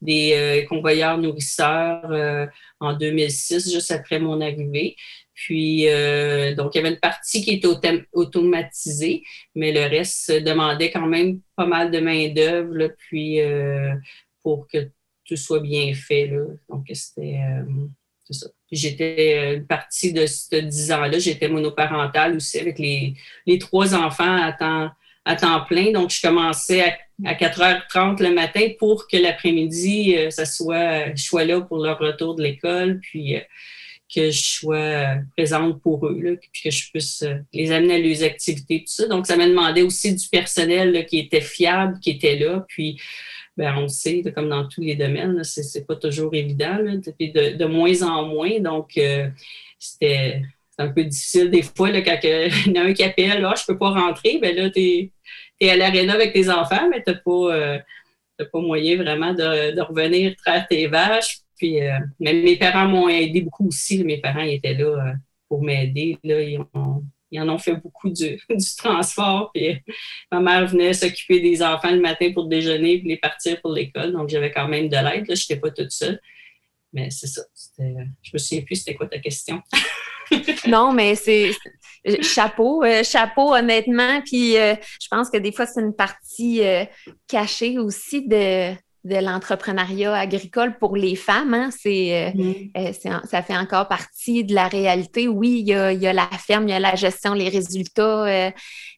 des 0.03 0.67
convoyeurs 0.69 1.17
nourrisseurs 1.17 2.51
en 2.81 2.93
2006, 2.93 3.73
juste 3.73 3.93
après 3.93 4.19
mon 4.19 4.43
arrivée. 4.43 4.97
Puis, 5.33 5.85
donc, 6.55 6.75
il 6.75 6.79
y 6.79 6.81
avait 6.81 6.91
une 6.91 7.01
partie 7.01 7.43
qui 7.43 7.53
était 7.53 8.05
automatisée, 8.13 9.23
mais 9.55 9.73
le 9.73 9.89
reste 9.89 10.31
demandait 10.31 10.91
quand 10.91 11.07
même 11.07 11.41
pas 11.57 11.67
mal 11.67 11.91
de 11.91 12.01
main-d'œuvre, 12.01 12.89
puis 12.99 13.41
pour 14.43 14.69
que 14.69 14.91
soit 15.37 15.61
bien 15.61 15.95
fait. 15.95 16.27
Là. 16.27 16.45
Donc, 16.69 16.87
c'était 16.93 17.39
euh, 17.39 17.65
ça. 18.31 18.47
J'étais 18.71 19.35
euh, 19.37 19.57
une 19.57 19.67
partie 19.67 20.13
de 20.13 20.27
ce 20.27 20.57
10 20.57 20.93
ans-là, 20.93 21.19
j'étais 21.19 21.49
monoparentale 21.49 22.37
aussi 22.37 22.59
avec 22.59 22.79
les, 22.79 23.15
les 23.47 23.59
trois 23.59 23.95
enfants 23.95 24.37
à 24.37 24.53
temps, 24.53 24.91
à 25.25 25.37
temps 25.37 25.65
plein. 25.65 25.93
Donc, 25.93 26.11
je 26.11 26.21
commençais 26.21 26.83
à, 26.83 27.35
4h30 27.35 28.23
le 28.23 28.33
matin 28.33 28.69
pour 28.79 29.07
que 29.07 29.17
l'après-midi, 29.17 30.17
euh, 30.17 30.31
ça 30.31 30.47
soit, 30.47 31.15
je 31.15 31.23
sois 31.23 31.45
là 31.45 31.61
pour 31.61 31.79
leur 31.79 31.99
retour 31.99 32.35
de 32.35 32.43
l'école, 32.43 33.01
puis 33.01 33.35
que 34.13 34.31
je 34.31 34.43
sois 34.43 35.17
présente 35.37 35.81
pour 35.83 36.07
eux, 36.07 36.39
puis 36.41 36.63
que 36.65 36.71
je 36.71 36.91
puisse 36.91 37.25
les 37.53 37.71
amener 37.73 37.95
à 37.95 37.99
leurs 37.99 38.25
activités, 38.25 38.81
tout 38.81 38.93
ça. 38.93 39.07
Donc, 39.07 39.27
ça 39.27 39.37
m'a 39.37 39.47
demandé 39.47 39.83
aussi 39.83 40.15
du 40.15 40.29
personnel 40.29 41.07
qui 41.07 41.19
était 41.19 41.41
fiable, 41.41 42.01
qui 42.01 42.11
était 42.11 42.37
là. 42.37 42.65
Puis, 42.67 42.99
ben, 43.57 43.77
on 43.77 43.89
sait, 43.89 44.23
comme 44.35 44.49
dans 44.49 44.67
tous 44.69 44.81
les 44.81 44.95
domaines, 44.95 45.43
ce 45.45 45.79
n'est 45.79 45.85
pas 45.85 45.97
toujours 45.97 46.35
évident, 46.35 46.79
de, 46.79 47.57
de, 47.57 47.65
moins 47.67 48.03
en 48.03 48.27
moins. 48.27 48.59
Donc, 48.61 48.97
euh, 48.97 49.29
c'était 49.79 50.43
un 50.79 50.89
peu 50.89 51.05
difficile 51.05 51.51
des 51.51 51.63
fois 51.63 51.91
là, 51.91 52.01
quand 52.03 52.19
il 52.23 52.73
y 52.73 52.79
en 52.79 52.83
a 52.83 52.87
un 52.87 52.93
qui 52.93 53.03
appelle, 53.03 53.45
ah, 53.45 53.55
je 53.57 53.63
ne 53.63 53.67
peux 53.67 53.79
pas 53.79 53.91
rentrer, 53.91 54.39
ben 54.41 54.57
là, 54.57 54.71
tu 54.71 55.11
es, 55.61 55.71
à 55.71 55.77
l'aréna 55.77 56.15
avec 56.15 56.33
tes 56.33 56.49
enfants, 56.49 56.89
mais 56.91 57.03
tu 57.03 57.13
n'as 57.13 57.19
pas, 57.19 57.55
euh, 57.55 57.79
pas 58.39 58.61
moyen 58.61 58.97
vraiment 58.97 59.35
de, 59.35 59.81
revenir 59.81 60.35
traire 60.37 60.67
tes 60.69 60.87
vaches. 60.87 61.41
Puis, 61.57 61.83
euh, 61.83 61.99
même 62.19 62.43
mes 62.43 62.57
parents 62.57 62.89
m'ont 62.89 63.09
aidé 63.09 63.43
beaucoup 63.43 63.69
aussi. 63.69 64.03
Mes 64.05 64.19
parents 64.19 64.41
étaient 64.41 64.75
là 64.75 65.15
pour 65.49 65.63
m'aider. 65.63 66.17
Ils 67.31 67.41
en 67.41 67.49
ont 67.49 67.59
fait 67.59 67.77
beaucoup 67.77 68.11
du, 68.11 68.41
transport. 68.79 69.51
Puis 69.55 69.79
ma 70.31 70.41
mère 70.41 70.67
venait 70.67 70.93
s'occuper 70.93 71.41
des 71.41 71.63
enfants 71.63 71.91
le 71.91 72.01
matin 72.01 72.33
pour 72.33 72.47
déjeuner 72.47 72.99
puis 72.99 73.09
les 73.09 73.17
partir 73.17 73.61
pour 73.61 73.73
l'école. 73.73 74.13
Donc, 74.13 74.29
j'avais 74.29 74.51
quand 74.51 74.69
même 74.69 74.89
de 74.89 74.97
l'aide. 74.97 75.27
Je 75.27 75.33
n'étais 75.33 75.57
pas 75.57 75.71
toute 75.71 75.93
seule. 75.93 76.21
Mais 76.93 77.09
c'est 77.11 77.29
ça. 77.29 77.43
Je 77.79 78.31
me 78.33 78.39
souviens 78.39 78.65
plus 78.65 78.77
c'était 78.77 78.95
quoi 78.95 79.07
ta 79.07 79.19
question. 79.19 79.63
non, 80.67 80.93
mais 80.93 81.15
c'est 81.15 81.53
chapeau, 82.23 82.83
euh, 82.85 83.03
chapeau 83.05 83.55
honnêtement. 83.55 84.21
Puis 84.23 84.57
euh, 84.57 84.75
je 85.01 85.09
pense 85.09 85.31
que 85.31 85.39
des 85.39 85.53
fois, 85.53 85.67
c'est 85.67 85.81
une 85.81 85.95
partie 85.95 86.65
euh, 86.65 86.85
cachée 87.29 87.79
aussi 87.79 88.27
de 88.27 88.75
de 89.05 89.17
l'entrepreneuriat 89.17 90.15
agricole 90.15 90.79
pour 90.79 90.97
les 90.97 91.17
femmes. 91.17 91.55
Hein. 91.55 91.71
Euh, 91.87 92.31
mm-hmm. 92.31 92.71
euh, 92.77 93.21
ça 93.25 93.43
fait 93.43 93.57
encore 93.57 93.89
partie 93.89 94.45
de 94.45 94.55
la 94.55 94.69
réalité. 94.69 95.29
Oui, 95.29 95.61
il 95.61 95.69
y 95.69 95.75
a, 95.75 96.13
la 96.13 96.29
ferme, 96.29 96.69
il 96.69 96.73
y 96.73 96.75
a 96.75 96.81
la 96.81 96.95
gestion, 96.95 97.33
les 97.35 97.49
résultats 97.49 98.25
euh, 98.25 98.51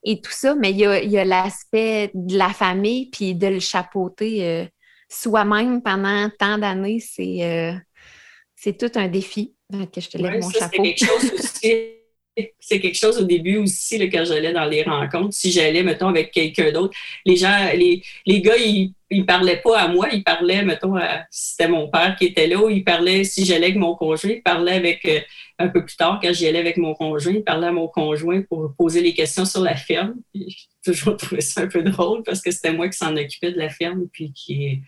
et 0.05 0.21
tout 0.21 0.33
ça, 0.33 0.55
mais 0.55 0.71
il 0.71 0.79
y 0.79 1.19
a, 1.19 1.25
l'aspect 1.25 2.11
de 2.15 2.37
la 2.37 2.49
famille 2.49 3.11
puis 3.11 3.35
de 3.35 3.47
le 3.47 3.61
chapeauter 3.61 4.69
soi-même 5.09 5.83
pendant 5.83 6.29
tant 6.39 6.59
d'années. 6.59 7.01
C'est, 7.01 7.75
c'est 8.57 8.77
tout 8.77 8.99
un 8.99 9.09
défi. 9.09 9.55
que 9.71 10.01
je 10.01 10.09
te 10.09 10.19
lève 10.19 10.41
mon 10.41 10.51
chapeau. 10.51 10.83
C'est 10.85 10.95
quelque 10.95 11.07
chose 11.07 11.33
aussi 11.39 12.02
c'est 12.59 12.81
quelque 12.81 12.99
chose 12.99 13.19
au 13.19 13.25
début 13.25 13.59
aussi, 13.59 13.99
quand 14.11 14.25
j'allais 14.25 14.53
dans 14.53 14.65
les 14.65 14.83
rencontres. 14.83 15.35
Si 15.35 15.53
j'allais, 15.53 15.83
mettons, 15.83 16.09
avec 16.09 16.33
quelqu'un 16.33 16.73
d'autre, 16.73 16.97
les 17.27 17.37
gens, 17.37 17.71
les, 17.75 18.03
les 18.27 18.41
gars, 18.41 18.57
ils, 18.57 18.95
ils 19.11 19.27
parlaient 19.27 19.61
pas 19.61 19.81
à 19.81 19.89
moi, 19.89 20.09
ils 20.13 20.25
parlaient, 20.25 20.65
mettons, 20.65 20.97
si 21.31 21.51
c'était 21.51 21.69
mon 21.69 21.89
père 21.89 22.17
qui 22.17 22.27
était 22.27 22.47
là, 22.47 22.71
ils 22.71 22.85
parlaient, 22.85 23.25
si 23.25 23.45
j'allais 23.45 23.67
avec 23.67 23.77
mon 23.77 23.95
conjoint, 23.95 24.31
ils 24.31 24.43
parlaient 24.43 24.73
avec, 24.73 25.05
euh, 25.05 25.21
un 25.59 25.69
peu 25.69 25.85
plus 25.85 25.97
tard, 25.97 26.21
quand 26.23 26.33
j'y 26.33 26.47
allais 26.47 26.59
avec 26.59 26.77
mon 26.79 26.95
conjoint, 26.95 27.35
ils 27.35 27.45
parlaient 27.45 27.69
à 27.69 27.73
mon 27.73 27.89
conjoint 27.89 28.43
pour 28.43 28.75
poser 28.77 29.03
les 29.03 29.15
questions 29.15 29.45
sur 29.45 29.61
la 29.61 29.77
ferme. 29.77 30.15
J'ai 30.35 30.47
toujours 30.85 31.17
trouvé 31.17 31.41
ça 31.43 31.63
un 31.63 31.67
peu 31.67 31.83
drôle 31.83 32.23
parce 32.23 32.41
que 32.41 32.51
c'était 32.51 32.73
moi 32.73 32.89
qui 32.89 32.97
s'en 32.97 33.17
occupais 33.17 33.53
de 33.53 33.59
la 33.59 33.69
ferme, 33.69 34.07
puis 34.11 34.33
qui, 34.33 34.81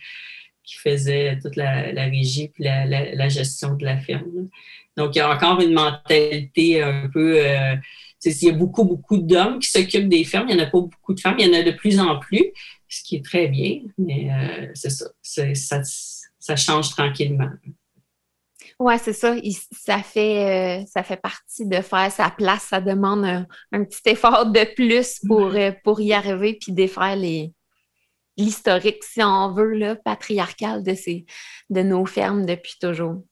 qui 0.64 0.76
faisait 0.76 1.38
toute 1.40 1.56
la, 1.56 1.82
régie, 1.92 2.48
puis 2.48 2.64
la, 2.64 2.86
la, 2.86 3.28
gestion 3.28 3.74
de 3.74 3.84
la 3.84 3.98
ferme. 3.98 4.48
Donc, 4.96 5.16
il 5.16 5.18
y 5.18 5.20
a 5.20 5.34
encore 5.34 5.60
une 5.60 5.72
mentalité 5.72 6.82
un 6.82 7.08
peu. 7.12 7.38
Euh, 7.38 7.76
il 8.24 8.44
y 8.44 8.48
a 8.48 8.52
beaucoup, 8.52 8.84
beaucoup 8.84 9.18
d'hommes 9.18 9.58
qui 9.58 9.68
s'occupent 9.68 10.08
des 10.08 10.24
fermes. 10.24 10.48
Il 10.48 10.56
n'y 10.56 10.62
en 10.62 10.64
a 10.64 10.70
pas 10.70 10.80
beaucoup 10.80 11.14
de 11.14 11.20
femmes. 11.20 11.36
Il 11.38 11.46
y 11.46 11.50
en 11.50 11.58
a 11.58 11.62
de 11.62 11.72
plus 11.72 12.00
en 12.00 12.18
plus, 12.18 12.44
ce 12.88 13.02
qui 13.02 13.16
est 13.16 13.24
très 13.24 13.48
bien. 13.48 13.80
Mais 13.98 14.30
euh, 14.30 14.70
c'est 14.74 14.90
ça. 14.90 15.06
ça. 15.22 15.80
Ça 16.38 16.56
change 16.56 16.90
tranquillement. 16.90 17.48
Oui, 18.78 18.94
c'est 19.02 19.12
ça. 19.14 19.34
ça, 19.72 19.98
fait, 20.02 20.82
euh, 20.82 20.86
ça 20.86 21.02
fait 21.02 21.16
partie 21.16 21.66
de 21.66 21.80
faire 21.80 22.12
sa 22.12 22.30
place. 22.30 22.64
Ça 22.64 22.80
demande 22.80 23.24
un, 23.72 23.84
petit 23.84 24.10
effort 24.10 24.46
de 24.46 24.64
plus 24.74 25.20
pour, 25.26 25.54
pour 25.82 26.00
y 26.00 26.12
arriver 26.12 26.58
puis 26.60 26.72
défaire 26.72 27.16
l'historique, 28.36 29.02
si 29.04 29.22
on 29.22 29.52
veut, 29.52 29.74
là, 29.74 29.96
patriarcal 29.96 30.82
de, 30.82 30.94
ces, 30.94 31.24
de 31.70 31.82
nos 31.82 32.04
fermes 32.04 32.44
depuis 32.44 32.74
toujours. 32.80 33.22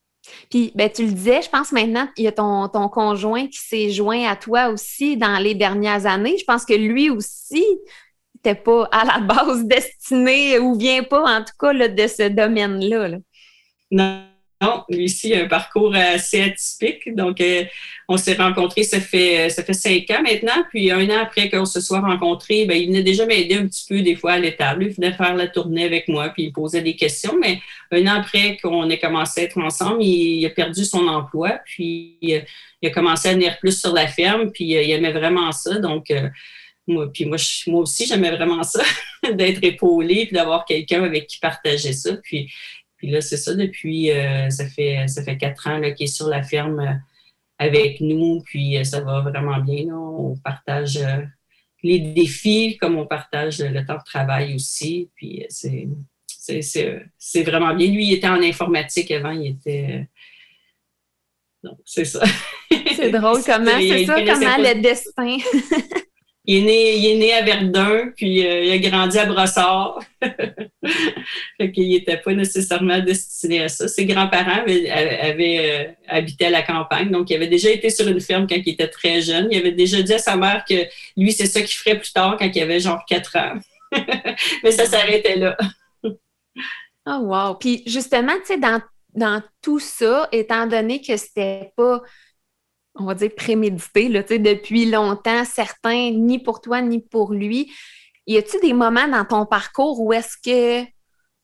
Puis, 0.51 0.73
ben, 0.75 0.91
tu 0.91 1.05
le 1.05 1.13
disais, 1.13 1.43
je 1.43 1.51
pense 1.51 1.73
maintenant, 1.73 2.09
il 2.17 2.25
y 2.25 2.29
a 2.29 2.33
ton, 2.33 2.69
ton 2.69 2.89
conjoint 2.89 3.47
qui 3.47 3.59
s'est 3.59 3.91
joint 3.91 4.29
à 4.29 4.37
toi 4.37 4.69
aussi 4.69 5.17
dans 5.17 5.39
les 5.39 5.55
dernières 5.55 6.07
années. 6.07 6.39
Je 6.39 6.45
pense 6.45 6.65
que 6.65 6.75
lui 6.75 7.11
aussi 7.11 7.65
n'était 8.37 8.61
pas 8.61 8.89
à 8.93 9.05
la 9.05 9.21
base 9.21 9.65
destiné 9.67 10.59
ou 10.59 10.75
vient 10.77 11.03
pas, 11.03 11.39
en 11.39 11.45
tout 11.45 11.55
cas, 11.59 11.73
de 11.73 12.07
ce 12.07 12.29
domaine-là. 12.29 13.09
Là. 13.09 13.19
Non, 13.91 14.32
non, 14.63 14.85
lui 14.89 15.07
aussi, 15.07 15.35
un 15.35 15.49
parcours 15.49 15.93
assez 15.97 16.41
atypique. 16.41 17.13
Donc, 17.17 17.41
euh, 17.41 17.65
on 18.07 18.17
s'est 18.17 18.35
rencontrés, 18.35 18.85
ça 18.85 19.01
fait, 19.01 19.51
ça 19.51 19.65
fait 19.65 19.73
cinq 19.73 20.09
ans 20.11 20.23
maintenant. 20.23 20.65
Puis, 20.71 20.93
un 20.93 21.05
an 21.11 21.21
après 21.21 21.51
qu'on 21.51 21.65
se 21.65 21.81
soit 21.81 21.99
rencontrés, 21.99 22.65
ben, 22.65 22.77
il 22.81 22.87
venait 22.87 23.03
déjà 23.03 23.27
m'aider 23.27 23.57
un 23.57 23.67
petit 23.67 23.85
peu 23.89 24.03
des 24.03 24.15
fois 24.15 24.33
à 24.33 24.39
l'étable. 24.39 24.85
Il 24.85 24.91
venait 24.91 25.15
faire 25.15 25.35
la 25.35 25.49
tournée 25.49 25.85
avec 25.85 26.07
moi, 26.07 26.29
puis 26.29 26.45
il 26.45 26.53
posait 26.53 26.81
des 26.81 26.95
questions. 26.95 27.37
Mais 27.41 27.59
un 27.91 28.07
an 28.07 28.21
après 28.21 28.57
qu'on 28.63 28.89
ait 28.89 29.01
commencé 29.01 29.41
à 29.41 29.45
être 29.45 29.59
ensemble, 29.59 30.05
il, 30.05 30.47
a 30.47 30.51
perdu 30.51 30.85
son 30.85 31.09
emploi. 31.09 31.59
Puis, 31.65 32.19
il 32.21 32.45
a 32.85 32.91
commencé 32.91 33.31
à 33.31 33.33
venir 33.33 33.59
plus 33.59 33.81
sur 33.81 33.93
la 33.93 34.07
ferme. 34.07 34.53
Puis, 34.53 34.65
il 34.67 34.91
aimait 34.93 35.13
vraiment 35.13 35.51
ça. 35.51 35.81
Donc, 35.81 36.13
euh, 36.13 36.29
moi, 36.87 37.11
puis 37.13 37.25
moi, 37.25 37.37
moi 37.67 37.81
aussi, 37.81 38.07
j'aimais 38.07 38.31
vraiment 38.31 38.63
ça, 38.63 38.83
d'être 39.33 39.63
épaulé, 39.65 40.27
puis 40.27 40.35
d'avoir 40.35 40.65
quelqu'un 40.65 41.03
avec 41.03 41.27
qui 41.27 41.39
partager 41.41 41.93
ça. 41.93 42.17
Puis 42.23 42.49
puis 43.03 43.11
là, 43.11 43.21
c'est 43.21 43.37
ça, 43.37 43.53
depuis, 43.53 44.13
euh, 44.13 44.49
ça, 44.49 44.65
fait, 44.65 45.09
ça 45.09 45.25
fait 45.25 45.37
quatre 45.37 45.67
ans 45.67 45.81
qu'il 45.81 46.05
est 46.05 46.07
sur 46.07 46.29
la 46.29 46.45
ferme 46.45 46.79
euh, 46.79 46.93
avec 47.59 48.01
nous, 48.01 48.41
puis 48.45 48.79
euh, 48.79 48.85
ça 48.85 49.01
va 49.01 49.23
vraiment 49.23 49.59
bien. 49.59 49.87
On 49.93 50.37
partage 50.37 51.01
les 51.83 51.99
défis 51.99 52.79
comme 52.81 52.97
on 52.97 53.05
partage 53.05 53.59
le 53.59 53.85
temps 53.85 53.97
de 53.97 54.05
travail 54.05 54.55
aussi. 54.55 55.11
Puis 55.17 55.45
c'est, 55.49 55.89
c'est, 56.63 57.43
vraiment 57.43 57.75
bien. 57.75 57.89
Lui, 57.89 58.07
il 58.07 58.13
était 58.13 58.29
en 58.29 58.41
informatique 58.41 59.11
avant, 59.11 59.33
il 59.33 59.49
était. 59.49 60.09
Donc, 61.65 61.79
c'est 61.85 62.05
ça. 62.05 62.23
C'est 62.71 63.11
drôle 63.11 63.43
comment, 63.45 63.81
c'est 63.81 64.07
ça, 64.07 64.23
comment 64.23 64.59
le 64.59 64.81
destin? 64.81 65.39
il 66.45 66.57
est 66.57 66.63
né, 66.63 66.97
il 66.97 67.07
est 67.07 67.17
né 67.19 67.33
à 67.35 67.43
Verdun, 67.43 68.11
puis 68.17 68.45
euh, 68.45 68.65
il 68.65 68.73
a 68.73 68.79
grandi 68.79 69.17
à 69.17 69.27
Brossard. 69.27 70.01
fait 70.21 71.71
qu'il 71.73 71.89
n'était 71.89 72.17
pas 72.17 72.35
nécessairement 72.35 72.99
destiné 72.99 73.63
à 73.63 73.69
ça. 73.69 73.87
Ses 73.87 74.07
grands-parents 74.07 74.63
avaient, 74.63 74.91
euh, 74.91 75.93
habité 76.09 76.47
à 76.47 76.51
la 76.51 76.63
campagne, 76.63 77.11
donc 77.11 77.31
il 77.31 77.37
avait 77.37 77.47
déjà 77.47 77.71
été 77.71 77.91
sur 77.91 78.09
une 78.09 78.21
ferme 78.21 78.49
quand 78.49 78.57
il 78.57 78.73
était 78.73 78.89
très 78.89 79.21
jeune. 79.21 79.49
Il 79.53 79.59
avait 79.59 79.71
déjà 79.71 80.03
dit 80.03 80.15
à 80.15 80.19
sa 80.19 80.37
mère 80.37 80.65
que 80.69 80.75
lui, 81.17 81.31
c'est 81.33 81.47
ça 81.47 81.61
qu'il 81.61 81.77
ferait 81.77 81.99
plus 81.99 82.13
tard 82.13 82.37
quand 82.37 82.51
il 82.53 82.63
avait 82.63 82.81
genre 82.81 83.05
quatre 83.07 83.37
ans. 83.37 83.55
Mais 84.65 84.73
ça 84.73 84.87
s'arrêtait 84.87 85.37
là. 85.37 85.57
oh 87.07 87.19
wow! 87.23 87.55
Puis 87.55 87.85
justement, 87.87 88.35
tu 88.41 88.55
sais, 88.55 88.59
dans, 88.59 88.81
dans 89.15 89.43
tout 89.61 89.79
ça, 89.79 90.29
étant 90.33 90.67
donné 90.67 91.01
que 91.01 91.17
c'était 91.17 91.73
pas 91.77 92.03
on 92.95 93.05
va 93.05 93.15
dire, 93.15 93.31
prémédité, 93.35 94.09
depuis 94.09 94.87
longtemps, 94.91 95.45
certains, 95.45 96.11
ni 96.11 96.39
pour 96.39 96.61
toi, 96.61 96.81
ni 96.83 97.01
pour 97.01 97.33
lui. 97.33 97.73
Y 98.27 98.39
a-t-il 98.39 98.61
des 98.61 98.73
moments 98.73 99.09
dans 99.09 99.25
ton 99.25 99.47
parcours 99.47 100.01
où 100.01 100.13
est-ce 100.13 100.37
que 100.37 100.85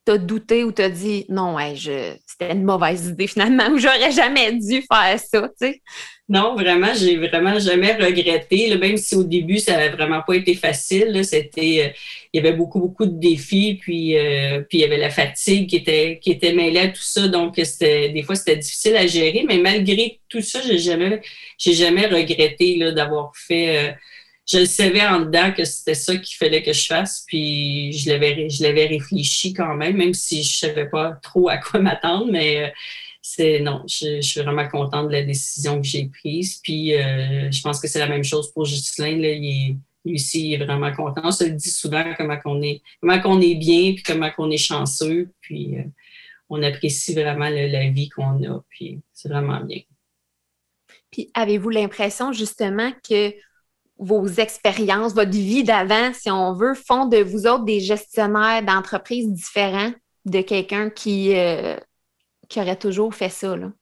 tu 0.07 0.13
as 0.13 0.19
douté 0.19 0.65
ou 0.65 0.73
tu 0.73 0.83
as 0.83 0.91
dit 0.91 1.27
non, 1.29 1.57
c'était 1.75 2.53
une 2.53 2.65
mauvaise 2.65 3.07
idée 3.09 3.27
finalement, 3.27 3.69
ou 3.73 3.79
j'aurais 3.79 4.13
jamais 4.13 4.53
dû 4.53 4.83
faire 4.83 5.19
ça, 5.19 5.49
tu 5.49 5.55
sais? 5.59 5.83
Non, 6.31 6.57
vraiment, 6.57 6.93
j'ai 6.95 7.17
vraiment 7.17 7.59
jamais 7.59 7.95
regretté, 7.95 8.77
même 8.77 8.99
si 8.99 9.15
au 9.15 9.25
début, 9.25 9.59
ça 9.59 9.79
n'a 9.79 9.89
vraiment 9.89 10.21
pas 10.21 10.35
été 10.37 10.55
facile. 10.55 11.25
C'était, 11.25 11.87
euh, 11.87 11.99
il 12.35 12.37
y 12.37 12.47
avait 12.47 12.55
beaucoup, 12.55 12.81
beaucoup 12.81 13.07
de 13.07 13.19
défis, 13.19 13.79
puis, 13.81 14.15
euh, 14.19 14.61
puis 14.69 14.79
il 14.79 14.81
y 14.83 14.85
avait 14.85 14.99
la 14.99 15.09
fatigue 15.09 15.71
qui 15.71 15.77
était, 15.77 16.19
qui 16.23 16.31
était 16.33 16.53
mêlée 16.53 16.81
à 16.81 16.89
tout 16.89 17.01
ça. 17.01 17.29
Donc, 17.29 17.55
c'était, 17.57 18.11
des 18.11 18.23
fois, 18.23 18.35
c'était 18.35 18.59
difficile 18.59 18.97
à 18.97 19.07
gérer, 19.07 19.45
mais 19.49 19.57
malgré 19.57 20.21
tout 20.29 20.43
ça, 20.43 20.61
j'ai 20.61 20.79
jamais, 20.79 21.23
j'ai 21.57 21.73
jamais 21.73 22.07
regretté 22.07 22.77
là, 22.77 22.93
d'avoir 22.93 23.33
fait. 23.35 23.89
Euh, 23.89 23.93
je 24.51 24.59
le 24.59 24.67
savais 24.67 25.07
en 25.07 25.21
dedans 25.21 25.53
que 25.53 25.65
c'était 25.65 25.95
ça 25.95 26.17
qu'il 26.17 26.37
fallait 26.37 26.63
que 26.63 26.75
je 26.75 26.87
fasse, 26.87 27.25
puis 27.27 27.93
je 27.93 28.11
l'avais, 28.11 28.51
je 28.51 28.63
l'avais 28.63 28.87
réfléchi 28.87 29.55
quand 29.55 29.75
même, 29.75 29.97
même 29.97 30.15
si 30.15 30.43
je 30.43 30.59
savais 30.59 30.89
pas 30.89 31.13
trop 31.23 31.49
à 31.49 31.57
quoi 31.59 31.81
m'attendre, 31.81 32.29
mais 32.31 32.73
c'est 33.31 33.61
non, 33.61 33.83
je, 33.87 34.23
suis 34.23 34.41
vraiment 34.41 34.67
contente 34.69 35.09
de 35.09 35.13
la 35.13 35.23
décision 35.23 35.81
que 35.81 35.87
j'ai 35.87 36.07
prise. 36.07 36.61
Puis 36.63 36.95
euh, 36.95 37.51
je 37.51 37.61
pense 37.61 37.79
que 37.79 37.87
c'est 37.87 37.99
la 37.99 38.09
même 38.09 38.25
chose 38.25 38.51
pour 38.53 38.65
Justin. 38.65 39.17
Là, 39.19 39.33
il 39.33 39.77
lui 40.05 40.15
aussi, 40.15 40.49
il 40.49 40.55
est 40.55 40.65
vraiment 40.65 40.93
content. 40.95 41.21
On 41.25 41.31
se 41.31 41.45
le 41.45 41.51
dit 41.51 41.71
souvent 41.71 42.05
comment 42.17 42.39
on 42.47 42.63
est, 42.63 42.81
comment 43.01 43.21
qu'on 43.21 43.41
est 43.41 43.55
bien, 43.55 43.93
puis 43.93 44.03
comment 44.03 44.31
on 44.39 44.51
est 44.51 44.57
chanceux. 44.57 45.31
Puis 45.43 45.77
euh, 45.77 45.83
on 46.49 46.63
apprécie 46.63 47.13
vraiment 47.13 47.51
la 47.51 47.91
vie 47.91 48.09
qu'on 48.09 48.43
a. 48.45 48.65
Puis 48.71 49.01
c'est 49.13 49.29
vraiment 49.29 49.61
bien. 49.61 49.81
Puis 51.11 51.31
avez-vous 51.35 51.71
l'impression 51.71 52.33
justement 52.33 52.93
que 53.07 53.35
vos 53.99 54.27
expériences, 54.27 55.13
votre 55.13 55.33
vie 55.33 55.65
d'avant, 55.65 56.13
si 56.15 56.31
on 56.31 56.55
veut, 56.55 56.75
font 56.75 57.07
de 57.07 57.19
vous 57.19 57.47
autres 57.47 57.65
des 57.65 57.81
gestionnaires 57.81 58.63
d'entreprises 58.63 59.31
différents 59.31 59.93
de 60.25 60.41
quelqu'un 60.41 60.89
qui 60.89 61.37
euh, 61.37 61.77
qui 62.49 62.61
aurait 62.61 62.77
toujours 62.77 63.15
fait 63.15 63.29
ça. 63.29 63.57
Là. 63.57 63.73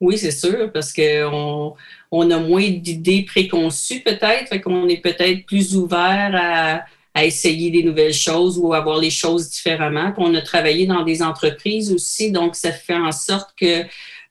Oui, 0.00 0.16
c'est 0.16 0.30
sûr, 0.30 0.72
parce 0.72 0.92
qu'on 0.92 1.74
on 2.10 2.30
a 2.30 2.38
moins 2.38 2.68
d'idées 2.68 3.22
préconçues 3.22 4.00
peut-être, 4.00 4.48
fait 4.48 4.60
qu'on 4.60 4.88
est 4.88 5.02
peut-être 5.02 5.44
plus 5.44 5.76
ouvert 5.76 6.30
à, 6.34 6.84
à, 7.14 7.24
essayer 7.24 7.70
des 7.70 7.82
nouvelles 7.82 8.14
choses 8.14 8.58
ou 8.58 8.72
à 8.72 8.80
voir 8.80 8.98
les 8.98 9.10
choses 9.10 9.50
différemment. 9.50 10.12
Puis 10.12 10.22
on 10.24 10.34
a 10.34 10.40
travaillé 10.40 10.86
dans 10.86 11.02
des 11.02 11.22
entreprises 11.22 11.92
aussi, 11.92 12.32
donc 12.32 12.56
ça 12.56 12.72
fait 12.72 12.94
en 12.94 13.12
sorte 13.12 13.50
que 13.58 13.84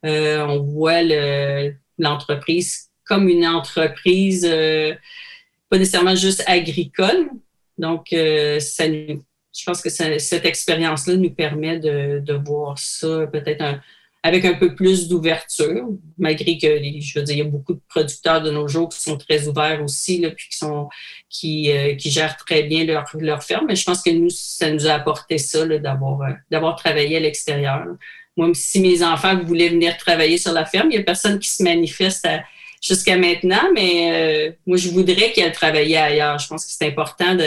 euh, 0.05 0.45
on 0.45 0.59
voit 0.63 1.01
l'entreprise 1.97 2.89
comme 3.05 3.27
une 3.27 3.45
entreprise 3.45 4.47
euh, 4.49 4.93
pas 5.69 5.77
nécessairement 5.77 6.15
juste 6.15 6.43
agricole. 6.47 7.29
Donc, 7.77 8.13
euh, 8.13 8.59
ça 8.59 8.87
nous 8.87 9.23
je 9.59 9.65
pense 9.65 9.81
que 9.81 9.89
cette 9.89 10.45
expérience-là 10.45 11.15
nous 11.15 11.31
permet 11.31 11.79
de, 11.79 12.33
voir 12.45 12.77
ça 12.79 13.27
peut-être 13.31 13.79
avec 14.23 14.43
un 14.43 14.53
peu 14.53 14.75
plus 14.75 15.07
d'ouverture, 15.07 15.87
malgré 16.17 16.57
que 16.57 16.67
je 16.67 17.19
veux 17.19 17.23
dire, 17.23 17.35
il 17.35 17.39
y 17.39 17.41
a 17.41 17.45
beaucoup 17.45 17.73
de 17.73 17.81
producteurs 17.87 18.41
de 18.41 18.51
nos 18.51 18.67
jours 18.67 18.89
qui 18.89 18.99
sont 18.99 19.17
très 19.17 19.47
ouverts 19.47 19.81
aussi, 19.81 20.19
là, 20.19 20.31
puis 20.31 20.49
qui 20.49 20.57
sont 20.57 20.89
qui, 21.29 21.71
euh, 21.71 21.95
gèrent 21.97 22.35
très 22.35 22.63
bien 22.63 22.83
leur, 22.83 23.05
leur 23.17 23.43
ferme. 23.43 23.65
Mais 23.67 23.77
je 23.77 23.85
pense 23.85 24.01
que 24.01 24.09
nous, 24.09 24.29
ça 24.29 24.71
nous 24.71 24.87
a 24.87 24.93
apporté 24.93 25.37
ça 25.37 25.65
d'avoir 25.65 26.21
euh, 26.21 26.33
d'avoir 26.51 26.75
travaillé 26.75 27.15
à 27.15 27.19
l'extérieur. 27.21 27.85
Moi, 28.35 28.49
si 28.53 28.81
mes 28.81 29.03
enfants 29.03 29.41
voulaient 29.41 29.69
venir 29.69 29.97
travailler 29.97 30.37
sur 30.37 30.51
la 30.51 30.65
ferme, 30.65 30.89
il 30.91 30.95
n'y 30.95 31.01
a 31.01 31.03
personne 31.03 31.39
qui 31.39 31.49
se 31.49 31.63
manifeste 31.63 32.27
jusqu'à 32.81 33.17
maintenant, 33.17 33.69
mais 33.73 34.11
euh, 34.13 34.51
moi, 34.65 34.77
je 34.77 34.89
voudrais 34.89 35.31
qu'elles 35.31 35.51
travaillaient 35.51 35.97
ailleurs. 35.97 36.39
Je 36.39 36.47
pense 36.47 36.65
que 36.65 36.71
c'est 36.71 36.87
important 36.87 37.35
de 37.35 37.45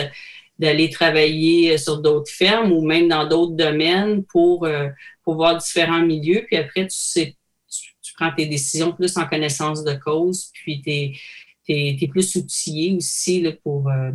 d'aller 0.63 0.91
travailler 0.91 1.77
sur 1.77 2.01
d'autres 2.01 2.31
fermes 2.31 2.71
ou 2.71 2.83
même 2.83 3.09
dans 3.09 3.27
d'autres 3.27 3.57
domaines 3.57 4.25
pour, 4.25 4.65
euh, 4.65 4.89
pour 5.25 5.35
voir 5.35 5.59
différents 5.59 6.07
milieux. 6.07 6.45
Puis 6.47 6.57
après, 6.57 6.87
tu 6.87 6.97
sais, 6.97 7.37
tu, 7.69 8.15
prends 8.15 8.33
tes 8.33 8.47
décisions 8.47 8.93
plus 8.93 9.17
en 9.17 9.27
connaissance 9.27 9.83
de 9.83 9.95
cause, 9.95 10.51
puis 10.53 10.81
tu 10.85 11.73
es, 11.73 12.09
plus 12.09 12.37
outillé 12.37 12.95
aussi 12.95 13.41
là, 13.43 13.51
pour, 13.65 13.89
euh, 13.89 14.13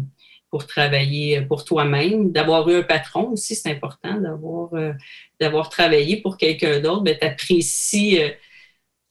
pour 0.50 0.66
travailler 0.66 1.42
pour 1.42 1.66
toi-même. 1.66 2.32
D'avoir 2.32 2.70
eu 2.70 2.78
un 2.78 2.84
patron 2.84 3.32
aussi, 3.32 3.54
c'est 3.54 3.72
important 3.72 4.22
d'avoir 4.22 4.74
euh, 4.74 5.64
travaillé 5.70 6.22
pour 6.22 6.38
quelqu'un 6.38 6.80
d'autre. 6.80 7.02
Ben, 7.02 7.18
tu 7.20 7.26
apprécies 7.26 8.20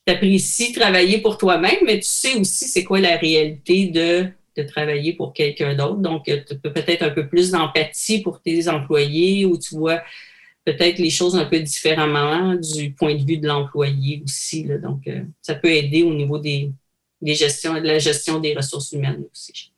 apprécies 0.09 0.73
travailler 0.73 1.19
pour 1.19 1.37
toi-même, 1.37 1.81
mais 1.85 1.99
tu 1.99 2.07
sais 2.07 2.37
aussi 2.37 2.67
c'est 2.67 2.85
quoi 2.85 3.01
la 3.01 3.17
réalité 3.17 3.89
de 3.89 4.31
de 4.57 4.63
travailler 4.63 5.13
pour 5.15 5.33
quelqu'un 5.33 5.75
d'autre. 5.75 5.97
Donc, 5.97 6.25
tu 6.25 6.33
as 6.33 6.71
peut-être 6.71 7.03
un 7.03 7.11
peu 7.11 7.29
plus 7.29 7.51
d'empathie 7.51 8.23
pour 8.23 8.41
tes 8.41 8.69
employés 8.69 9.45
ou 9.45 9.59
tu 9.59 9.75
vois 9.75 10.03
peut-être 10.65 10.99
les 10.99 11.11
choses 11.11 11.37
un 11.37 11.45
peu 11.45 11.61
différemment 11.61 12.55
du 12.55 12.93
point 12.93 13.15
de 13.15 13.25
vue 13.25 13.39
de 13.39 13.47
l'employé 13.47 14.23
aussi. 14.25 14.65
Donc, 14.83 15.07
euh, 15.07 15.23
ça 15.41 15.55
peut 15.55 15.71
aider 15.71 16.03
au 16.03 16.13
niveau 16.13 16.39
des, 16.39 16.73
des 17.23 17.35
gestions, 17.35 17.75
de 17.75 17.87
la 17.87 17.99
gestion 17.99 18.41
des 18.41 18.55
ressources 18.55 18.93
humaines 18.93 19.25
aussi. 19.33 19.73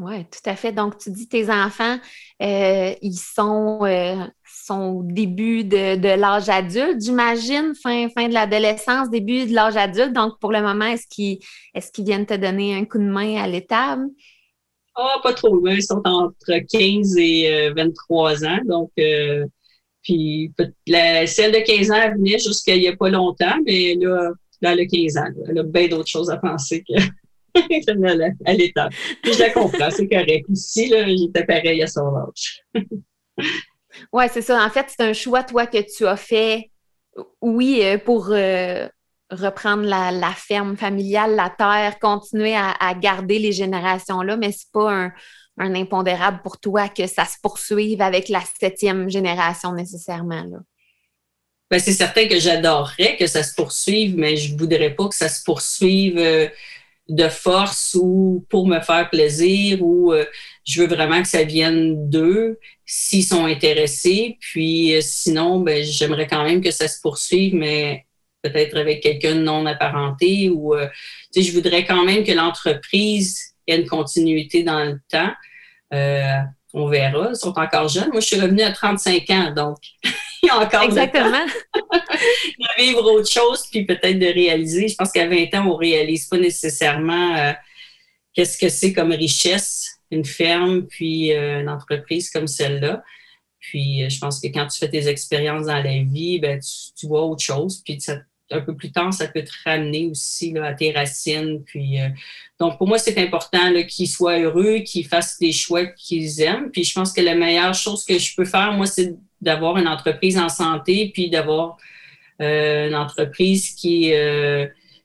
Oui, 0.00 0.24
tout 0.24 0.48
à 0.48 0.56
fait. 0.56 0.72
Donc, 0.72 0.96
tu 0.96 1.10
dis 1.10 1.28
tes 1.28 1.50
enfants, 1.50 1.98
euh, 2.40 2.94
ils 3.02 3.18
sont 3.18 3.80
euh, 3.82 4.24
au 4.70 5.02
début 5.04 5.62
de, 5.62 6.16
l'âge 6.16 6.48
adulte, 6.48 7.02
j'imagine, 7.02 7.74
fin, 7.74 8.08
fin 8.08 8.26
de 8.26 8.32
l'adolescence, 8.32 9.10
début 9.10 9.44
de 9.44 9.54
l'âge 9.54 9.76
adulte. 9.76 10.14
Donc, 10.14 10.38
pour 10.40 10.52
le 10.52 10.62
moment, 10.62 10.86
est-ce 10.86 11.06
qu'ils 11.06 11.38
est 11.74 11.98
viennent 12.00 12.24
te 12.24 12.32
donner 12.32 12.74
un 12.74 12.86
coup 12.86 12.96
de 12.96 13.04
main 13.04 13.42
à 13.42 13.46
l'étable? 13.46 14.06
Ah, 14.94 15.16
pas 15.22 15.34
trop. 15.34 15.66
Ils 15.68 15.82
sont 15.82 16.00
entre 16.04 16.58
15 16.70 17.16
et 17.18 17.70
23 17.76 18.42
euh, 18.42 18.48
ans. 18.48 18.58
Donc, 18.64 18.90
euh, 18.98 19.44
puis 20.02 20.50
la, 20.86 21.26
celle 21.26 21.52
de 21.52 21.58
15 21.58 21.90
ans, 21.90 22.00
elle 22.02 22.14
venait 22.14 22.38
jusqu'à 22.38 22.74
il 22.74 22.80
n'y 22.80 22.88
a 22.88 22.96
pas 22.96 23.10
longtemps, 23.10 23.56
mais 23.66 23.96
là, 24.00 24.30
là, 24.62 24.72
elle 24.72 24.80
a 24.80 24.86
15 24.86 25.16
ans. 25.18 25.28
Elle 25.46 25.58
a 25.58 25.62
bien 25.62 25.88
d'autres 25.88 26.08
choses 26.08 26.30
à 26.30 26.38
penser 26.38 26.82
que. 26.88 26.94
à 28.46 28.52
l'étape. 28.52 28.92
je 29.24 29.38
la 29.38 29.50
comprends, 29.50 29.90
c'est 29.90 30.08
correct. 30.08 30.46
Ici, 30.48 30.88
j'étais 30.88 31.44
pareil 31.44 31.82
à 31.82 31.86
son 31.86 32.14
âge. 32.16 32.64
Oui, 34.12 34.24
c'est 34.32 34.42
ça. 34.42 34.64
En 34.64 34.70
fait, 34.70 34.86
c'est 34.88 35.02
un 35.02 35.12
choix, 35.12 35.42
toi, 35.42 35.66
que 35.66 35.78
tu 35.78 36.06
as 36.06 36.16
fait, 36.16 36.70
oui, 37.40 37.80
euh, 37.82 37.98
pour 37.98 38.28
euh, 38.30 38.86
reprendre 39.30 39.84
la, 39.84 40.32
ferme 40.32 40.76
familiale, 40.76 41.34
la 41.34 41.50
terre, 41.50 41.98
continuer 42.00 42.54
à, 42.56 42.94
garder 42.94 43.38
les 43.38 43.52
générations-là, 43.52 44.36
mais 44.36 44.52
c'est 44.52 44.70
pas 44.72 44.92
un, 44.92 45.12
impondérable 45.58 46.40
pour 46.42 46.58
toi 46.58 46.88
que 46.88 47.06
ça 47.06 47.26
se 47.26 47.36
poursuive 47.42 48.00
avec 48.00 48.28
la 48.28 48.40
septième 48.58 49.10
génération 49.10 49.72
nécessairement. 49.72 50.44
Là. 50.44 50.58
Ben, 51.70 51.78
c'est 51.78 51.92
certain 51.92 52.26
que 52.26 52.40
j'adorerais 52.40 53.16
que 53.18 53.26
ça 53.26 53.42
se 53.42 53.54
poursuive, 53.54 54.16
mais 54.16 54.36
je 54.36 54.56
voudrais 54.56 54.94
pas 54.94 55.08
que 55.08 55.14
ça 55.14 55.28
se 55.28 55.44
poursuive 55.44 56.18
euh, 56.18 56.48
de 57.10 57.28
force 57.28 57.96
ou 58.00 58.46
pour 58.48 58.66
me 58.66 58.80
faire 58.80 59.10
plaisir 59.10 59.82
ou 59.82 60.14
je 60.64 60.80
veux 60.80 60.88
vraiment 60.88 61.20
que 61.20 61.28
ça 61.28 61.42
vienne 61.42 62.08
d'eux 62.08 62.58
s'ils 62.92 63.24
sont 63.24 63.44
intéressés. 63.44 64.36
Puis 64.40 64.96
euh, 64.96 65.00
sinon, 65.00 65.60
ben, 65.60 65.84
j'aimerais 65.84 66.26
quand 66.26 66.42
même 66.42 66.60
que 66.60 66.72
ça 66.72 66.88
se 66.88 67.00
poursuive, 67.00 67.54
mais 67.54 68.04
peut-être 68.42 68.76
avec 68.76 69.00
quelqu'un 69.00 69.36
de 69.36 69.42
non 69.42 69.64
apparenté 69.66 70.50
ou 70.50 70.74
euh, 70.74 70.88
je 71.34 71.52
voudrais 71.52 71.84
quand 71.84 72.04
même 72.04 72.24
que 72.24 72.32
l'entreprise 72.32 73.54
ait 73.68 73.76
une 73.76 73.86
continuité 73.86 74.64
dans 74.64 74.84
le 74.84 74.98
temps. 75.08 75.32
Euh, 75.92 76.38
on 76.72 76.88
verra, 76.88 77.28
ils 77.30 77.36
sont 77.36 77.56
encore 77.56 77.88
jeunes. 77.88 78.10
Moi, 78.10 78.20
je 78.20 78.26
suis 78.26 78.40
revenue 78.40 78.62
à 78.62 78.72
35 78.72 79.30
ans, 79.30 79.52
donc 79.54 79.78
encore 80.52 80.82
Exactement. 80.82 81.46
de 81.74 82.82
vivre 82.82 83.04
autre 83.12 83.30
chose, 83.30 83.64
puis 83.70 83.84
peut-être 83.84 84.18
de 84.18 84.26
réaliser. 84.26 84.88
Je 84.88 84.94
pense 84.94 85.12
qu'à 85.12 85.26
20 85.26 85.54
ans, 85.54 85.66
on 85.66 85.74
ne 85.74 85.78
réalise 85.78 86.26
pas 86.26 86.38
nécessairement 86.38 87.54
qu'est-ce 88.34 88.58
que 88.58 88.68
c'est 88.68 88.92
comme 88.92 89.12
richesse 89.12 90.00
une 90.10 90.24
ferme, 90.24 90.86
puis 90.86 91.32
euh, 91.32 91.60
une 91.60 91.68
entreprise 91.68 92.30
comme 92.30 92.46
celle-là. 92.46 93.02
Puis 93.60 94.02
euh, 94.02 94.08
je 94.08 94.18
pense 94.18 94.40
que 94.40 94.48
quand 94.48 94.66
tu 94.66 94.78
fais 94.78 94.88
tes 94.88 95.08
expériences 95.08 95.66
dans 95.66 95.82
la 95.82 96.02
vie, 96.02 96.38
ben, 96.40 96.60
tu, 96.96 97.06
vois 97.06 97.24
autre 97.24 97.42
chose, 97.42 97.82
puis 97.84 97.98
un 98.52 98.60
peu 98.62 98.74
plus 98.74 98.90
tard, 98.90 99.12
ça 99.12 99.28
peut 99.28 99.44
te 99.44 99.52
ramener 99.64 100.08
aussi 100.08 100.52
là, 100.52 100.66
à 100.66 100.74
tes 100.74 100.90
racines. 100.90 101.62
Puis, 101.64 101.98
donc, 102.58 102.78
pour 102.78 102.88
moi, 102.88 102.98
c'est 102.98 103.16
important 103.18 103.72
qu'ils 103.84 104.08
soient 104.08 104.40
heureux, 104.40 104.80
qu'ils 104.80 105.06
fassent 105.06 105.38
des 105.38 105.52
choix 105.52 105.86
qu'ils 105.86 106.40
aiment. 106.40 106.68
Puis, 106.72 106.82
je 106.82 106.92
pense 106.92 107.12
que 107.12 107.20
la 107.20 107.36
meilleure 107.36 107.74
chose 107.74 108.04
que 108.04 108.18
je 108.18 108.34
peux 108.34 108.44
faire, 108.44 108.72
moi, 108.72 108.86
c'est 108.86 109.14
d'avoir 109.40 109.76
une 109.78 109.88
entreprise 109.88 110.38
en 110.38 110.48
santé, 110.48 111.10
puis 111.12 111.30
d'avoir 111.30 111.76
une 112.38 112.94
entreprise 112.94 113.70
qui, 113.74 114.12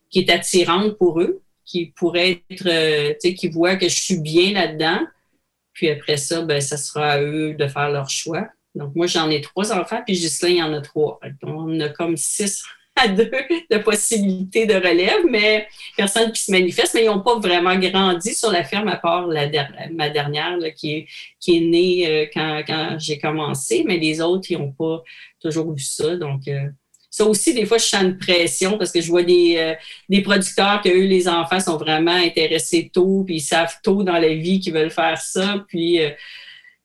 qui 0.09 0.19
est 0.19 0.29
attirante 0.29 0.97
pour 0.97 1.19
eux, 1.19 1.41
qui 1.65 1.87
pourrait 1.87 2.43
être, 2.49 2.63
tu 2.63 3.29
sais, 3.29 3.33
qui 3.33 3.49
voit 3.49 3.75
que 3.75 3.89
je 3.89 3.99
suis 3.99 4.19
bien 4.19 4.53
là-dedans. 4.53 4.99
Puis 5.73 5.89
après 5.89 6.15
ça, 6.15 6.41
ben, 6.41 6.61
ça 6.61 6.77
sera 6.77 7.11
à 7.11 7.21
eux 7.21 7.53
de 7.53 7.67
faire 7.67 7.89
leur 7.89 8.09
choix. 8.09 8.47
Donc, 8.75 8.95
moi, 8.95 9.07
j'en 9.07 9.29
ai 9.29 9.41
trois 9.41 9.73
enfants, 9.73 10.01
puis 10.05 10.15
Ghislain, 10.15 10.49
il 10.49 10.57
y 10.57 10.63
en 10.63 10.73
a 10.73 10.81
trois. 10.81 11.19
On 11.43 11.79
a 11.79 11.89
comme 11.89 12.15
six 12.17 12.63
à 12.95 13.09
deux 13.09 13.29
de 13.69 13.77
possibilités 13.77 14.65
de 14.65 14.75
relève, 14.75 15.25
mais 15.29 15.67
personne 15.97 16.31
qui 16.31 16.41
se 16.41 16.51
manifeste, 16.51 16.93
mais 16.93 17.03
ils 17.03 17.07
n'ont 17.07 17.21
pas 17.21 17.37
vraiment 17.39 17.75
grandi 17.75 18.33
sur 18.33 18.51
la 18.51 18.63
ferme, 18.63 18.87
à 18.87 18.95
part 18.95 19.27
la 19.27 19.49
ma 19.91 20.09
dernière 20.09 20.57
qui, 20.75 20.91
est, 20.91 21.07
qui 21.39 21.57
est 21.57 21.61
née 21.61 22.07
euh, 22.07 22.25
quand, 22.33 22.63
quand 22.65 22.95
j'ai 22.97 23.19
commencé, 23.19 23.83
mais 23.85 23.97
les 23.97 24.21
autres, 24.21 24.49
ils 24.49 24.57
n'ont 24.57 24.71
pas 24.71 25.03
toujours 25.41 25.73
vu 25.73 25.83
ça. 25.83 26.15
Donc, 26.15 26.47
euh, 26.47 26.69
ça 27.09 27.25
aussi, 27.25 27.53
des 27.53 27.65
fois, 27.65 27.77
je 27.77 27.85
sens 27.85 28.01
une 28.01 28.17
pression 28.17 28.77
parce 28.77 28.91
que 28.91 29.01
je 29.01 29.09
vois 29.09 29.23
des, 29.23 29.55
euh, 29.57 29.73
des 30.09 30.21
producteurs 30.21 30.81
que 30.81 30.89
eux, 30.89 31.05
les 31.05 31.27
enfants 31.27 31.59
sont 31.59 31.77
vraiment 31.77 32.11
intéressés 32.11 32.89
tôt, 32.93 33.23
puis 33.25 33.35
ils 33.35 33.41
savent 33.41 33.75
tôt 33.83 34.03
dans 34.03 34.17
la 34.17 34.33
vie 34.33 34.59
qu'ils 34.59 34.73
veulent 34.73 34.91
faire 34.91 35.17
ça. 35.17 35.65
Puis, 35.67 35.99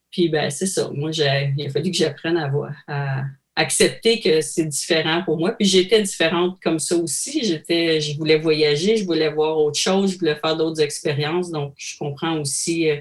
puis 0.09 0.29
ben, 0.29 0.49
c'est 0.49 0.67
ça. 0.67 0.89
Moi, 0.93 1.11
il 1.11 1.65
a 1.67 1.69
fallu 1.69 1.91
que 1.91 1.97
j'apprenne 1.97 2.37
à, 2.37 2.49
voir, 2.49 2.73
à 2.87 3.23
accepter 3.55 4.19
que 4.19 4.41
c'est 4.41 4.65
différent 4.65 5.23
pour 5.23 5.37
moi. 5.37 5.51
Puis 5.51 5.67
j'étais 5.67 6.01
différente 6.01 6.59
comme 6.61 6.79
ça 6.79 6.95
aussi. 6.95 7.43
J'étais, 7.43 7.99
je 8.01 8.17
voulais 8.17 8.37
voyager, 8.37 8.97
je 8.97 9.05
voulais 9.05 9.29
voir 9.29 9.57
autre 9.57 9.79
chose, 9.79 10.13
je 10.13 10.19
voulais 10.19 10.35
faire 10.35 10.55
d'autres 10.55 10.81
expériences. 10.81 11.51
Donc, 11.51 11.73
je 11.77 11.97
comprends 11.97 12.39
aussi 12.39 12.89
euh, 12.89 12.99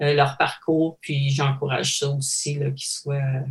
leur 0.00 0.36
parcours, 0.38 0.98
puis 1.00 1.30
j'encourage 1.30 1.98
ça 1.98 2.08
aussi, 2.08 2.54
qu'ils 2.54 2.78
soient 2.78 3.44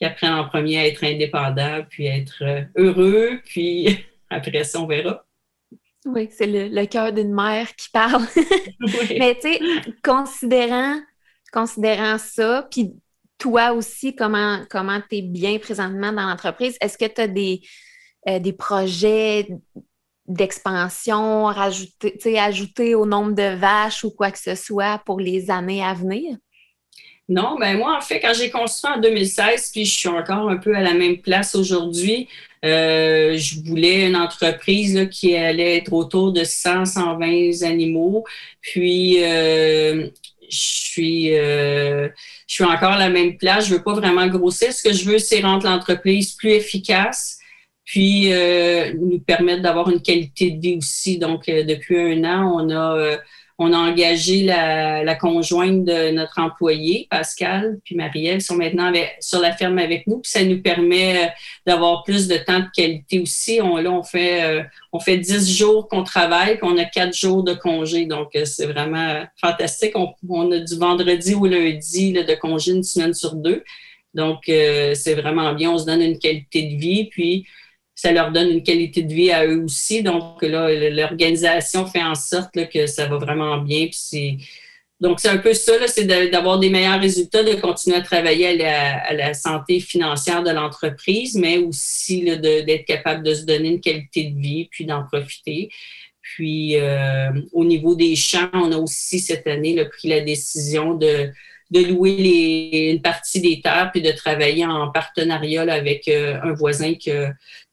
qui 0.00 0.06
apprennent 0.06 0.32
en 0.32 0.48
premier 0.48 0.78
à 0.78 0.86
être 0.86 1.04
indépendant, 1.04 1.82
puis 1.88 2.08
à 2.08 2.16
être 2.16 2.42
euh, 2.42 2.62
heureux, 2.76 3.40
puis 3.44 4.04
après 4.30 4.64
ça, 4.64 4.80
on 4.80 4.86
verra. 4.86 5.24
Oui, 6.06 6.28
c'est 6.30 6.46
le, 6.46 6.84
cœur 6.86 7.12
d'une 7.12 7.34
mère 7.34 7.76
qui 7.76 7.90
parle. 7.90 8.24
Mais 9.18 9.34
tu 9.34 9.52
sais, 9.52 9.60
considérant, 10.02 10.98
considérant 11.52 12.16
ça, 12.16 12.66
puis 12.70 12.94
toi 13.40 13.72
aussi, 13.72 14.14
comment 14.14 14.60
comment 14.70 15.00
tu 15.08 15.16
es 15.16 15.22
bien 15.22 15.58
présentement 15.58 16.12
dans 16.12 16.28
l'entreprise, 16.28 16.76
est-ce 16.80 16.96
que 16.96 17.06
tu 17.06 17.20
as 17.20 17.26
des, 17.26 17.60
euh, 18.28 18.38
des 18.38 18.52
projets 18.52 19.48
d'expansion, 20.26 21.46
rajouter, 21.46 22.38
ajouter 22.38 22.94
au 22.94 23.04
nombre 23.06 23.32
de 23.32 23.56
vaches 23.56 24.04
ou 24.04 24.10
quoi 24.10 24.30
que 24.30 24.38
ce 24.38 24.54
soit 24.54 25.02
pour 25.04 25.18
les 25.18 25.50
années 25.50 25.82
à 25.82 25.94
venir? 25.94 26.36
Non, 27.28 27.56
ben 27.58 27.78
moi, 27.78 27.96
en 27.96 28.00
fait, 28.00 28.20
quand 28.20 28.32
j'ai 28.34 28.50
construit 28.50 28.92
en 28.92 29.00
2016, 29.00 29.70
puis 29.72 29.84
je 29.84 29.98
suis 29.98 30.08
encore 30.08 30.50
un 30.50 30.56
peu 30.56 30.74
à 30.74 30.80
la 30.80 30.94
même 30.94 31.18
place 31.18 31.54
aujourd'hui, 31.54 32.28
euh, 32.64 33.36
je 33.36 33.60
voulais 33.64 34.08
une 34.08 34.16
entreprise 34.16 35.08
qui 35.10 35.36
allait 35.36 35.78
être 35.78 35.92
autour 35.92 36.32
de 36.32 36.42
100, 36.44 36.84
120 36.86 37.62
animaux. 37.62 38.24
Puis, 38.60 39.22
euh, 39.22 40.08
je 40.50 40.58
suis, 40.58 41.38
euh, 41.38 42.08
je 42.46 42.54
suis 42.54 42.64
encore 42.64 42.92
à 42.92 42.98
la 42.98 43.08
même 43.08 43.36
place. 43.36 43.66
Je 43.68 43.74
veux 43.74 43.82
pas 43.82 43.94
vraiment 43.94 44.26
grossir. 44.26 44.72
Ce 44.72 44.82
que 44.82 44.92
je 44.92 45.04
veux, 45.04 45.18
c'est 45.18 45.40
rendre 45.40 45.68
l'entreprise 45.68 46.32
plus 46.32 46.50
efficace, 46.50 47.38
puis 47.84 48.30
nous 48.98 49.20
permettre 49.20 49.62
d'avoir 49.62 49.90
une 49.90 50.02
qualité 50.02 50.52
de 50.52 50.60
vie 50.60 50.76
aussi. 50.76 51.18
Donc, 51.18 51.46
depuis 51.46 51.98
un 51.98 52.24
an, 52.24 52.60
on 52.60 52.70
a 52.70 53.18
on 53.62 53.74
a 53.74 53.76
engagé 53.76 54.42
la, 54.42 55.14
conjointe 55.16 55.84
de 55.84 56.12
notre 56.12 56.40
employé, 56.40 57.06
Pascal, 57.10 57.78
puis 57.84 57.94
Marielle, 57.94 58.40
sont 58.40 58.56
maintenant 58.56 58.90
sur 59.20 59.38
la 59.38 59.52
ferme 59.52 59.76
avec 59.78 60.06
nous. 60.06 60.22
Ça 60.24 60.42
nous 60.42 60.62
permet 60.62 61.26
euh, 61.26 61.28
d'avoir 61.66 62.02
plus 62.02 62.26
de 62.26 62.38
temps 62.38 62.60
de 62.60 62.68
qualité 62.74 63.20
aussi. 63.20 63.60
On, 63.62 63.76
là, 63.76 63.92
on 63.92 64.02
fait, 64.02 64.42
euh, 64.44 64.62
on 64.94 64.98
fait 64.98 65.18
10 65.18 65.58
jours 65.58 65.88
qu'on 65.88 66.04
travaille, 66.04 66.56
puis 66.56 66.66
on 66.72 66.78
a 66.78 66.86
4 66.86 67.14
jours 67.14 67.42
de 67.42 67.52
congé. 67.52 68.06
Donc, 68.06 68.34
euh, 68.34 68.46
c'est 68.46 68.64
vraiment 68.64 69.26
fantastique. 69.38 69.92
On, 69.94 70.50
a 70.52 70.58
du 70.58 70.78
vendredi 70.78 71.34
au 71.34 71.44
lundi 71.44 72.14
de 72.14 72.34
congé 72.36 72.72
une 72.72 72.82
semaine 72.82 73.12
sur 73.12 73.34
deux. 73.34 73.62
Donc, 74.14 74.44
c'est 74.46 75.14
vraiment 75.14 75.52
bien. 75.52 75.70
On 75.70 75.78
se 75.78 75.84
donne 75.84 76.00
une 76.00 76.18
qualité 76.18 76.62
de 76.62 76.76
vie. 76.80 77.04
Puis, 77.10 77.46
ça 78.00 78.12
leur 78.12 78.32
donne 78.32 78.48
une 78.48 78.62
qualité 78.62 79.02
de 79.02 79.12
vie 79.12 79.30
à 79.30 79.46
eux 79.46 79.62
aussi. 79.62 80.02
Donc 80.02 80.40
là, 80.40 80.72
l'organisation 80.88 81.84
fait 81.84 82.02
en 82.02 82.14
sorte 82.14 82.54
que 82.72 82.86
ça 82.86 83.06
va 83.06 83.18
vraiment 83.18 83.58
bien. 83.58 83.88
donc, 85.00 85.20
c'est 85.20 85.28
un 85.28 85.36
peu 85.36 85.52
ça, 85.52 85.74
c'est 85.86 86.06
d'avoir 86.30 86.58
des 86.58 86.70
meilleurs 86.70 86.98
résultats, 86.98 87.42
de 87.42 87.60
continuer 87.60 87.98
à 87.98 88.00
travailler 88.00 88.64
à 88.64 89.12
la, 89.12 89.34
santé 89.34 89.80
financière 89.80 90.42
de 90.42 90.50
l'entreprise, 90.50 91.34
mais 91.34 91.58
aussi 91.58 92.22
d'être 92.22 92.86
capable 92.86 93.22
de 93.22 93.34
se 93.34 93.44
donner 93.44 93.68
une 93.68 93.80
qualité 93.82 94.30
de 94.30 94.40
vie, 94.40 94.68
puis 94.70 94.86
d'en 94.86 95.04
profiter. 95.04 95.68
Puis, 96.22 96.76
euh, 96.76 97.28
au 97.52 97.66
niveau 97.66 97.94
des 97.94 98.16
champs, 98.16 98.48
on 98.54 98.72
a 98.72 98.78
aussi 98.78 99.20
cette 99.20 99.46
année 99.46 99.76
pris 99.84 100.08
la 100.08 100.22
décision 100.22 100.94
de, 100.94 101.32
louer 101.70 102.92
une 102.92 103.02
partie 103.02 103.42
des 103.42 103.60
terres, 103.60 103.90
puis 103.92 104.00
de 104.00 104.10
travailler 104.10 104.64
en 104.64 104.90
partenariat 104.90 105.70
avec 105.70 106.08
euh, 106.08 106.40
un 106.42 106.52
voisin 106.54 106.94
que, 106.94 107.28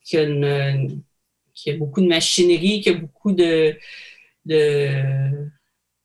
qui 0.07 1.69
a, 1.69 1.73
beaucoup 1.77 2.01
de 2.01 2.07
machinerie, 2.07 2.81
qui 2.81 2.89
a 2.89 2.93
beaucoup 2.93 3.33
de, 3.33 3.77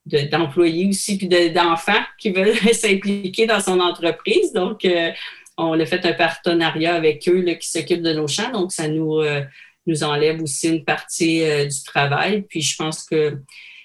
d'employés 0.05 0.89
aussi, 0.89 1.17
puis 1.17 1.29
d'enfants 1.29 2.03
qui 2.19 2.33
veulent 2.33 2.57
s'impliquer 2.73 3.47
dans 3.47 3.61
son 3.61 3.79
entreprise. 3.81 4.53
Donc, 4.53 4.85
euh, 4.85 5.13
on 5.57 5.79
a 5.79 5.87
fait 5.87 6.05
un 6.05 6.15
partenariat 6.15 6.95
avec 6.95 7.29
eux 7.29 7.45
qui 7.61 7.69
s'occupent 7.69 8.03
de 8.03 8.13
nos 8.13 8.27
champs. 8.27 8.51
Donc, 8.51 8.73
ça 8.73 8.89
nous, 8.89 9.19
euh, 9.19 9.45
enlève 10.03 10.43
aussi 10.43 10.69
une 10.69 10.85
partie 10.85 11.43
euh, 11.45 11.67
du 11.67 11.83
travail. 11.85 12.43
Puis, 12.43 12.63
je 12.63 12.77
pense 12.77 13.05
que 13.05 13.39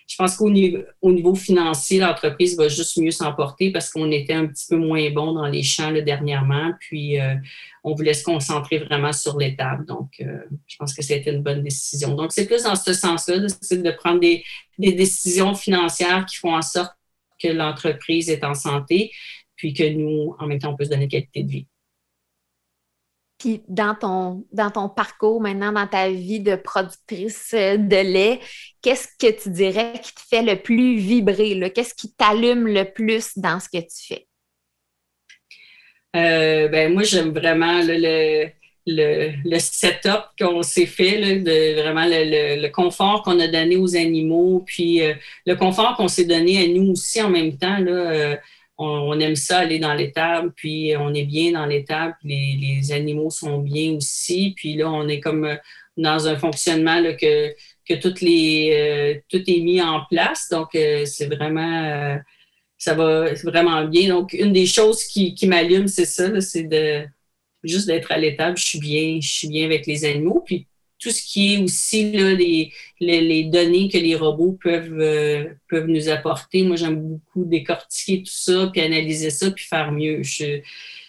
je 0.07 0.15
pense 0.15 0.37
qu'au 0.37 0.49
niveau, 0.49 0.79
au 1.01 1.11
niveau 1.11 1.35
financier, 1.35 1.99
l'entreprise 1.99 2.55
va 2.57 2.69
juste 2.69 2.97
mieux 2.97 3.11
s'emporter 3.11 3.71
parce 3.71 3.89
qu'on 3.89 4.09
était 4.11 4.33
un 4.33 4.47
petit 4.47 4.65
peu 4.69 4.77
moins 4.77 5.09
bon 5.11 5.33
dans 5.33 5.47
les 5.47 5.63
champs 5.63 5.91
dernièrement. 5.91 6.71
Puis, 6.79 7.19
on 7.87 7.95
voulait 7.95 8.13
se 8.13 8.23
concentrer 8.23 8.79
vraiment 8.79 9.13
sur 9.13 9.37
l'étape. 9.37 9.85
Donc, 9.85 10.09
euh, 10.19 10.39
je 10.67 10.75
pense 10.77 10.93
que 10.93 11.01
c'était 11.01 11.31
une 11.31 11.41
bonne 11.41 11.63
décision. 11.63 12.15
Donc, 12.15 12.31
c'est 12.31 12.45
plus 12.45 12.63
dans 12.63 12.75
ce 12.75 12.93
sens-là, 12.93 13.39
de, 13.39 13.91
prendre 13.91 14.19
des, 14.19 14.43
décisions 14.77 15.55
financières 15.55 16.25
qui 16.25 16.37
font 16.37 16.55
en 16.55 16.61
sorte 16.61 16.93
que 17.41 17.47
l'entreprise 17.47 18.29
est 18.29 18.43
en 18.43 18.53
santé, 18.53 19.11
puis 19.55 19.73
que 19.73 19.87
nous, 19.89 20.35
en 20.39 20.47
même 20.47 20.59
temps, 20.59 20.73
on 20.73 20.75
peut 20.75 20.85
se 20.85 20.89
donner 20.89 21.07
qualité 21.07 21.43
de 21.43 21.49
vie. 21.49 21.67
Puis 23.37 23.61
dans 23.67 23.93
ton, 23.93 24.45
dans 24.51 24.71
ton 24.71 24.89
parcours 24.89 25.41
maintenant, 25.41 25.71
dans 25.71 25.87
ta 25.87 26.09
vie 26.09 26.39
de 26.39 26.55
productrice 26.55 27.53
de 27.53 28.01
lait, 28.01 28.39
qu'est-ce 28.81 29.07
que 29.19 29.31
tu 29.41 29.49
dirais 29.49 29.93
qui 30.01 30.13
te 30.13 30.21
fait 30.27 30.41
le 30.41 30.55
plus 30.55 30.97
vibrer? 30.97 31.71
Qu'est-ce 31.73 31.93
qui 31.93 32.13
t'allume 32.13 32.67
le 32.67 32.83
plus 32.85 33.37
dans 33.37 33.59
ce 33.59 33.69
que 33.69 33.77
tu 33.77 34.07
fais? 34.07 34.27
Euh, 36.15 36.67
ben, 36.67 36.93
moi, 36.93 37.03
j'aime 37.03 37.31
vraiment 37.31 37.81
le, 37.83 38.47
le, 38.87 39.59
setup 39.59 40.23
qu'on 40.39 40.63
s'est 40.63 40.85
fait, 40.85 41.39
de, 41.39 41.81
vraiment 41.81 42.05
le, 42.07 42.67
confort 42.69 43.21
qu'on 43.23 43.39
a 43.39 43.47
donné 43.47 43.77
aux 43.77 43.95
animaux, 43.95 44.63
puis 44.65 45.01
euh, 45.01 45.13
le 45.45 45.55
confort 45.55 45.95
qu'on 45.95 46.07
s'est 46.07 46.25
donné 46.25 46.63
à 46.63 46.67
nous 46.67 46.91
aussi 46.91 47.21
en 47.21 47.29
même 47.29 47.57
temps. 47.57 47.77
Là, 47.77 47.91
euh, 47.91 48.35
on, 48.77 49.19
aime 49.19 49.35
ça 49.35 49.59
aller 49.59 49.79
dans 49.79 49.93
l'étable, 49.93 50.53
puis 50.55 50.93
on 50.97 51.13
est 51.13 51.25
bien 51.25 51.53
dans 51.53 51.65
l'étable, 51.65 52.15
les, 52.23 52.57
les 52.61 52.91
animaux 52.91 53.29
sont 53.29 53.59
bien 53.59 53.93
aussi. 53.93 54.53
Puis 54.55 54.75
là, 54.75 54.89
on 54.89 55.07
est 55.07 55.19
comme 55.19 55.57
dans 55.97 56.27
un 56.27 56.37
fonctionnement 56.37 57.01
que, 57.19 57.53
que 57.87 57.95
toutes 57.95 58.21
les, 58.21 59.23
tout 59.29 59.41
est 59.47 59.59
mis 59.61 59.81
en 59.81 60.01
place. 60.09 60.47
Donc, 60.51 60.69
c'est 60.73 61.25
vraiment 61.25 62.19
ça 62.77 62.93
va 62.93 63.33
vraiment 63.43 63.83
bien. 63.85 64.09
Donc, 64.09 64.33
une 64.33 64.53
des 64.53 64.67
choses 64.67 65.03
qui, 65.03 65.33
qui 65.33 65.47
m'allume, 65.47 65.87
c'est 65.87 66.05
ça, 66.05 66.39
c'est 66.41 66.63
de 66.63 67.05
juste 67.63 67.87
d'être 67.87 68.11
à 68.11 68.17
l'étable. 68.17 68.57
Je 68.57 68.65
suis 68.65 68.79
bien, 68.79 69.19
je 69.19 69.27
suis 69.27 69.47
bien 69.47 69.65
avec 69.65 69.87
les 69.87 70.05
animaux. 70.05 70.43
Puis 70.45 70.67
tout 70.99 71.11
ce 71.11 71.21
qui 71.21 71.53
est 71.53 71.57
aussi 71.59 72.11
là, 72.11 72.33
les, 72.33 72.71
les, 72.99 73.43
données 73.43 73.87
que 73.87 73.97
les 73.97 74.15
robots 74.15 74.57
peuvent, 74.61 74.99
euh, 74.99 75.45
peuvent 75.69 75.87
nous 75.87 76.09
apporter. 76.09 76.63
Moi, 76.63 76.75
j'aime 76.75 76.99
beaucoup 76.99 77.45
décortiquer 77.45 78.23
tout 78.23 78.33
ça, 78.33 78.69
puis 78.71 78.81
analyser 78.81 79.29
ça, 79.29 79.51
puis 79.51 79.65
faire 79.65 79.91
mieux. 79.91 80.23
Je, 80.23 80.61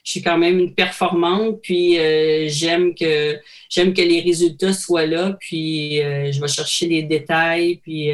suis 0.04 0.22
quand 0.22 0.38
même 0.38 0.58
une 0.58 0.74
performante, 0.74 1.60
puis 1.62 1.98
euh, 1.98 2.48
j'aime 2.48 2.94
que 2.94 3.38
j'aime 3.68 3.92
que 3.92 4.00
les 4.00 4.22
résultats 4.22 4.72
soient 4.72 5.04
là, 5.04 5.36
puis 5.38 6.00
euh, 6.00 6.32
je 6.32 6.40
vais 6.40 6.48
chercher 6.48 6.86
les 6.86 7.02
détails, 7.02 7.76
puis 7.82 8.12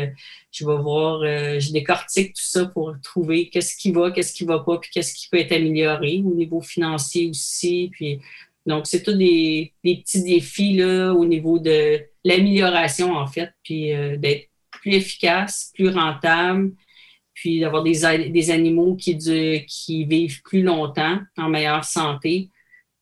je 0.51 0.67
vais 0.67 0.77
voir, 0.77 1.21
je 1.23 1.71
décortique 1.71 2.35
tout 2.35 2.43
ça 2.43 2.67
pour 2.67 2.95
trouver 3.01 3.49
qu'est-ce 3.49 3.77
qui 3.77 3.93
va, 3.93 4.11
qu'est-ce 4.11 4.33
qui 4.33 4.45
va 4.45 4.59
pas, 4.59 4.79
puis 4.79 4.91
qu'est-ce 4.93 5.15
qui 5.15 5.29
peut 5.29 5.39
être 5.39 5.53
amélioré 5.53 6.21
au 6.25 6.35
niveau 6.35 6.61
financier 6.61 7.29
aussi. 7.29 7.91
Puis 7.93 8.19
Donc, 8.67 8.87
c'est 8.87 9.03
tous 9.03 9.15
des, 9.15 9.75
petits 9.83 10.23
défis 10.23 10.77
là, 10.77 11.13
au 11.13 11.27
niveau 11.27 11.59
de 11.59 12.01
l'amélioration, 12.25 13.13
en 13.13 13.27
fait, 13.27 13.51
puis 13.63 13.93
euh, 13.93 14.17
d'être 14.17 14.49
plus 14.71 14.95
efficace, 14.95 15.71
plus 15.75 15.91
rentable, 15.91 16.73
puis 17.35 17.61
d'avoir 17.61 17.83
des, 17.83 18.05
animaux 18.51 18.97
qui, 18.97 20.05
vivent 20.05 20.43
plus 20.43 20.63
longtemps, 20.63 21.19
en 21.37 21.49
meilleure 21.49 21.85
santé. 21.85 22.51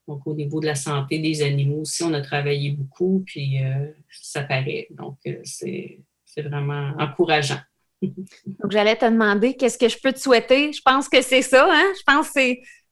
Donc, 0.09 0.27
au 0.27 0.35
niveau 0.35 0.61
de 0.61 0.67
la 0.67 0.75
santé 0.75 1.19
des 1.19 1.43
animaux 1.43 1.83
aussi, 1.83 2.03
on 2.03 2.13
a 2.13 2.21
travaillé 2.21 2.71
beaucoup, 2.71 3.23
puis 3.25 3.63
euh, 3.63 3.87
ça 4.11 4.43
paraît. 4.43 4.89
Donc, 4.91 5.19
euh, 5.27 5.41
c'est 5.45 6.01
vraiment 6.39 6.93
encourageant. 6.99 7.61
Donc, 8.03 8.71
j'allais 8.71 8.97
te 8.97 9.05
demander 9.05 9.55
qu'est-ce 9.55 9.79
que 9.79 9.89
je 9.89 9.99
peux 10.03 10.13
te 10.13 10.19
souhaiter? 10.19 10.73
Je 10.73 10.81
pense 10.83 11.09
que 11.09 11.23
c'est 11.23 11.43
ça, 11.43 11.69
hein? 11.71 11.93
Je 11.97 12.03
pense 12.05 12.31
que 12.33 12.41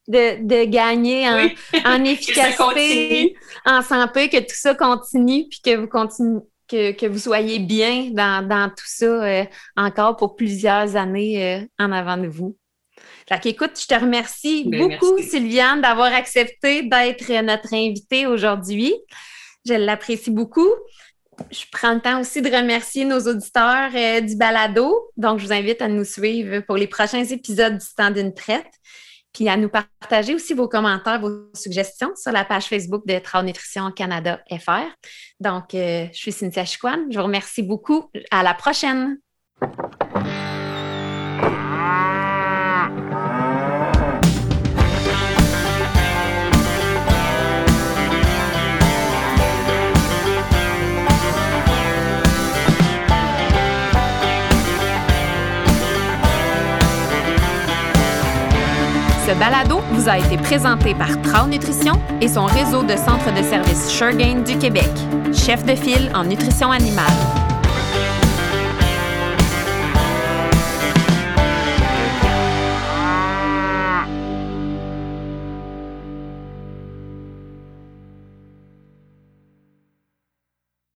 de, 0.09 0.65
gagner 0.65 1.29
en, 1.29 2.05
efficacité, 2.05 3.37
en 3.65 3.83
santé, 3.83 4.29
que 4.29 4.39
tout 4.39 4.55
ça 4.55 4.75
continue, 4.75 5.47
puis 5.49 5.61
que 5.65 5.77
vous 5.77 5.89
continuez. 5.89 6.41
Que, 6.69 7.09
vous 7.09 7.19
soyez 7.19 7.59
bien 7.59 8.11
dans, 8.13 8.69
tout 8.69 8.85
ça 8.87 9.07
euh, 9.07 9.45
encore 9.77 10.17
pour 10.17 10.37
plusieurs 10.37 10.95
années 10.95 11.57
euh, 11.57 11.67
en 11.81 11.91
avant 11.91 12.17
de 12.17 12.29
vous. 12.29 12.57
Fait 13.29 13.47
écoute, 13.47 13.73
je 13.81 13.89
te 13.89 13.95
remercie 13.95 14.69
ben, 14.69 14.89
beaucoup, 14.89 15.21
Sylviane, 15.21 15.81
d'avoir 15.81 16.13
accepté 16.13 16.83
d'être 16.83 17.43
notre 17.43 17.75
invitée 17.75 18.27
aujourd'hui. 18.27 18.95
Je 19.67 19.75
l'apprécie 19.75 20.31
beaucoup. 20.31 20.69
Je 21.51 21.65
prends 21.73 21.95
le 21.95 22.01
temps 22.01 22.21
aussi 22.21 22.41
de 22.41 22.51
remercier 22.51 23.05
nos 23.05 23.21
auditeurs 23.21 23.91
euh, 23.95 24.21
du 24.21 24.37
balado. 24.37 25.11
Donc, 25.17 25.39
je 25.41 25.47
vous 25.47 25.53
invite 25.53 25.83
à 25.83 25.89
nous 25.89 26.05
suivre 26.05 26.61
pour 26.61 26.77
les 26.77 26.87
prochains 26.87 27.25
épisodes 27.25 27.79
du 27.79 27.87
temps 27.97 28.11
d'une 28.11 28.35
traite 28.35 28.71
puis 29.33 29.49
à 29.49 29.57
nous 29.57 29.69
partager 29.69 30.35
aussi 30.35 30.55
vos 30.55 30.69
commentaires, 30.69 31.21
vos 31.21 31.51
suggestions 31.55 32.11
sur 32.17 32.33
la 32.33 32.45
page 32.45 32.65
Facebook 32.65 33.07
de 33.07 33.19
Trau 33.19 33.43
Nutrition 33.43 33.91
Canada 33.93 34.41
FR. 34.51 34.87
Donc, 35.39 35.75
euh, 35.75 36.07
je 36.13 36.19
suis 36.19 36.33
Cynthia 36.33 36.65
Chiquan. 36.65 37.07
Je 37.11 37.19
vous 37.19 37.25
remercie 37.25 37.63
beaucoup. 37.63 38.11
À 38.31 38.43
la 38.43 38.55
prochaine. 38.55 39.19
Ce 59.31 59.35
balado 59.37 59.81
vous 59.93 60.09
a 60.09 60.19
été 60.19 60.37
présenté 60.37 60.93
par 60.93 61.23
Trau 61.23 61.47
Nutrition 61.47 61.93
et 62.21 62.27
son 62.27 62.47
réseau 62.47 62.83
de 62.83 62.97
centres 62.97 63.33
de 63.33 63.45
services 63.45 63.89
Suregain 63.89 64.41
du 64.41 64.59
Québec, 64.59 64.91
chef 65.33 65.65
de 65.65 65.77
file 65.77 66.11
en 66.17 66.25
nutrition 66.25 66.73
animale. 66.73 67.50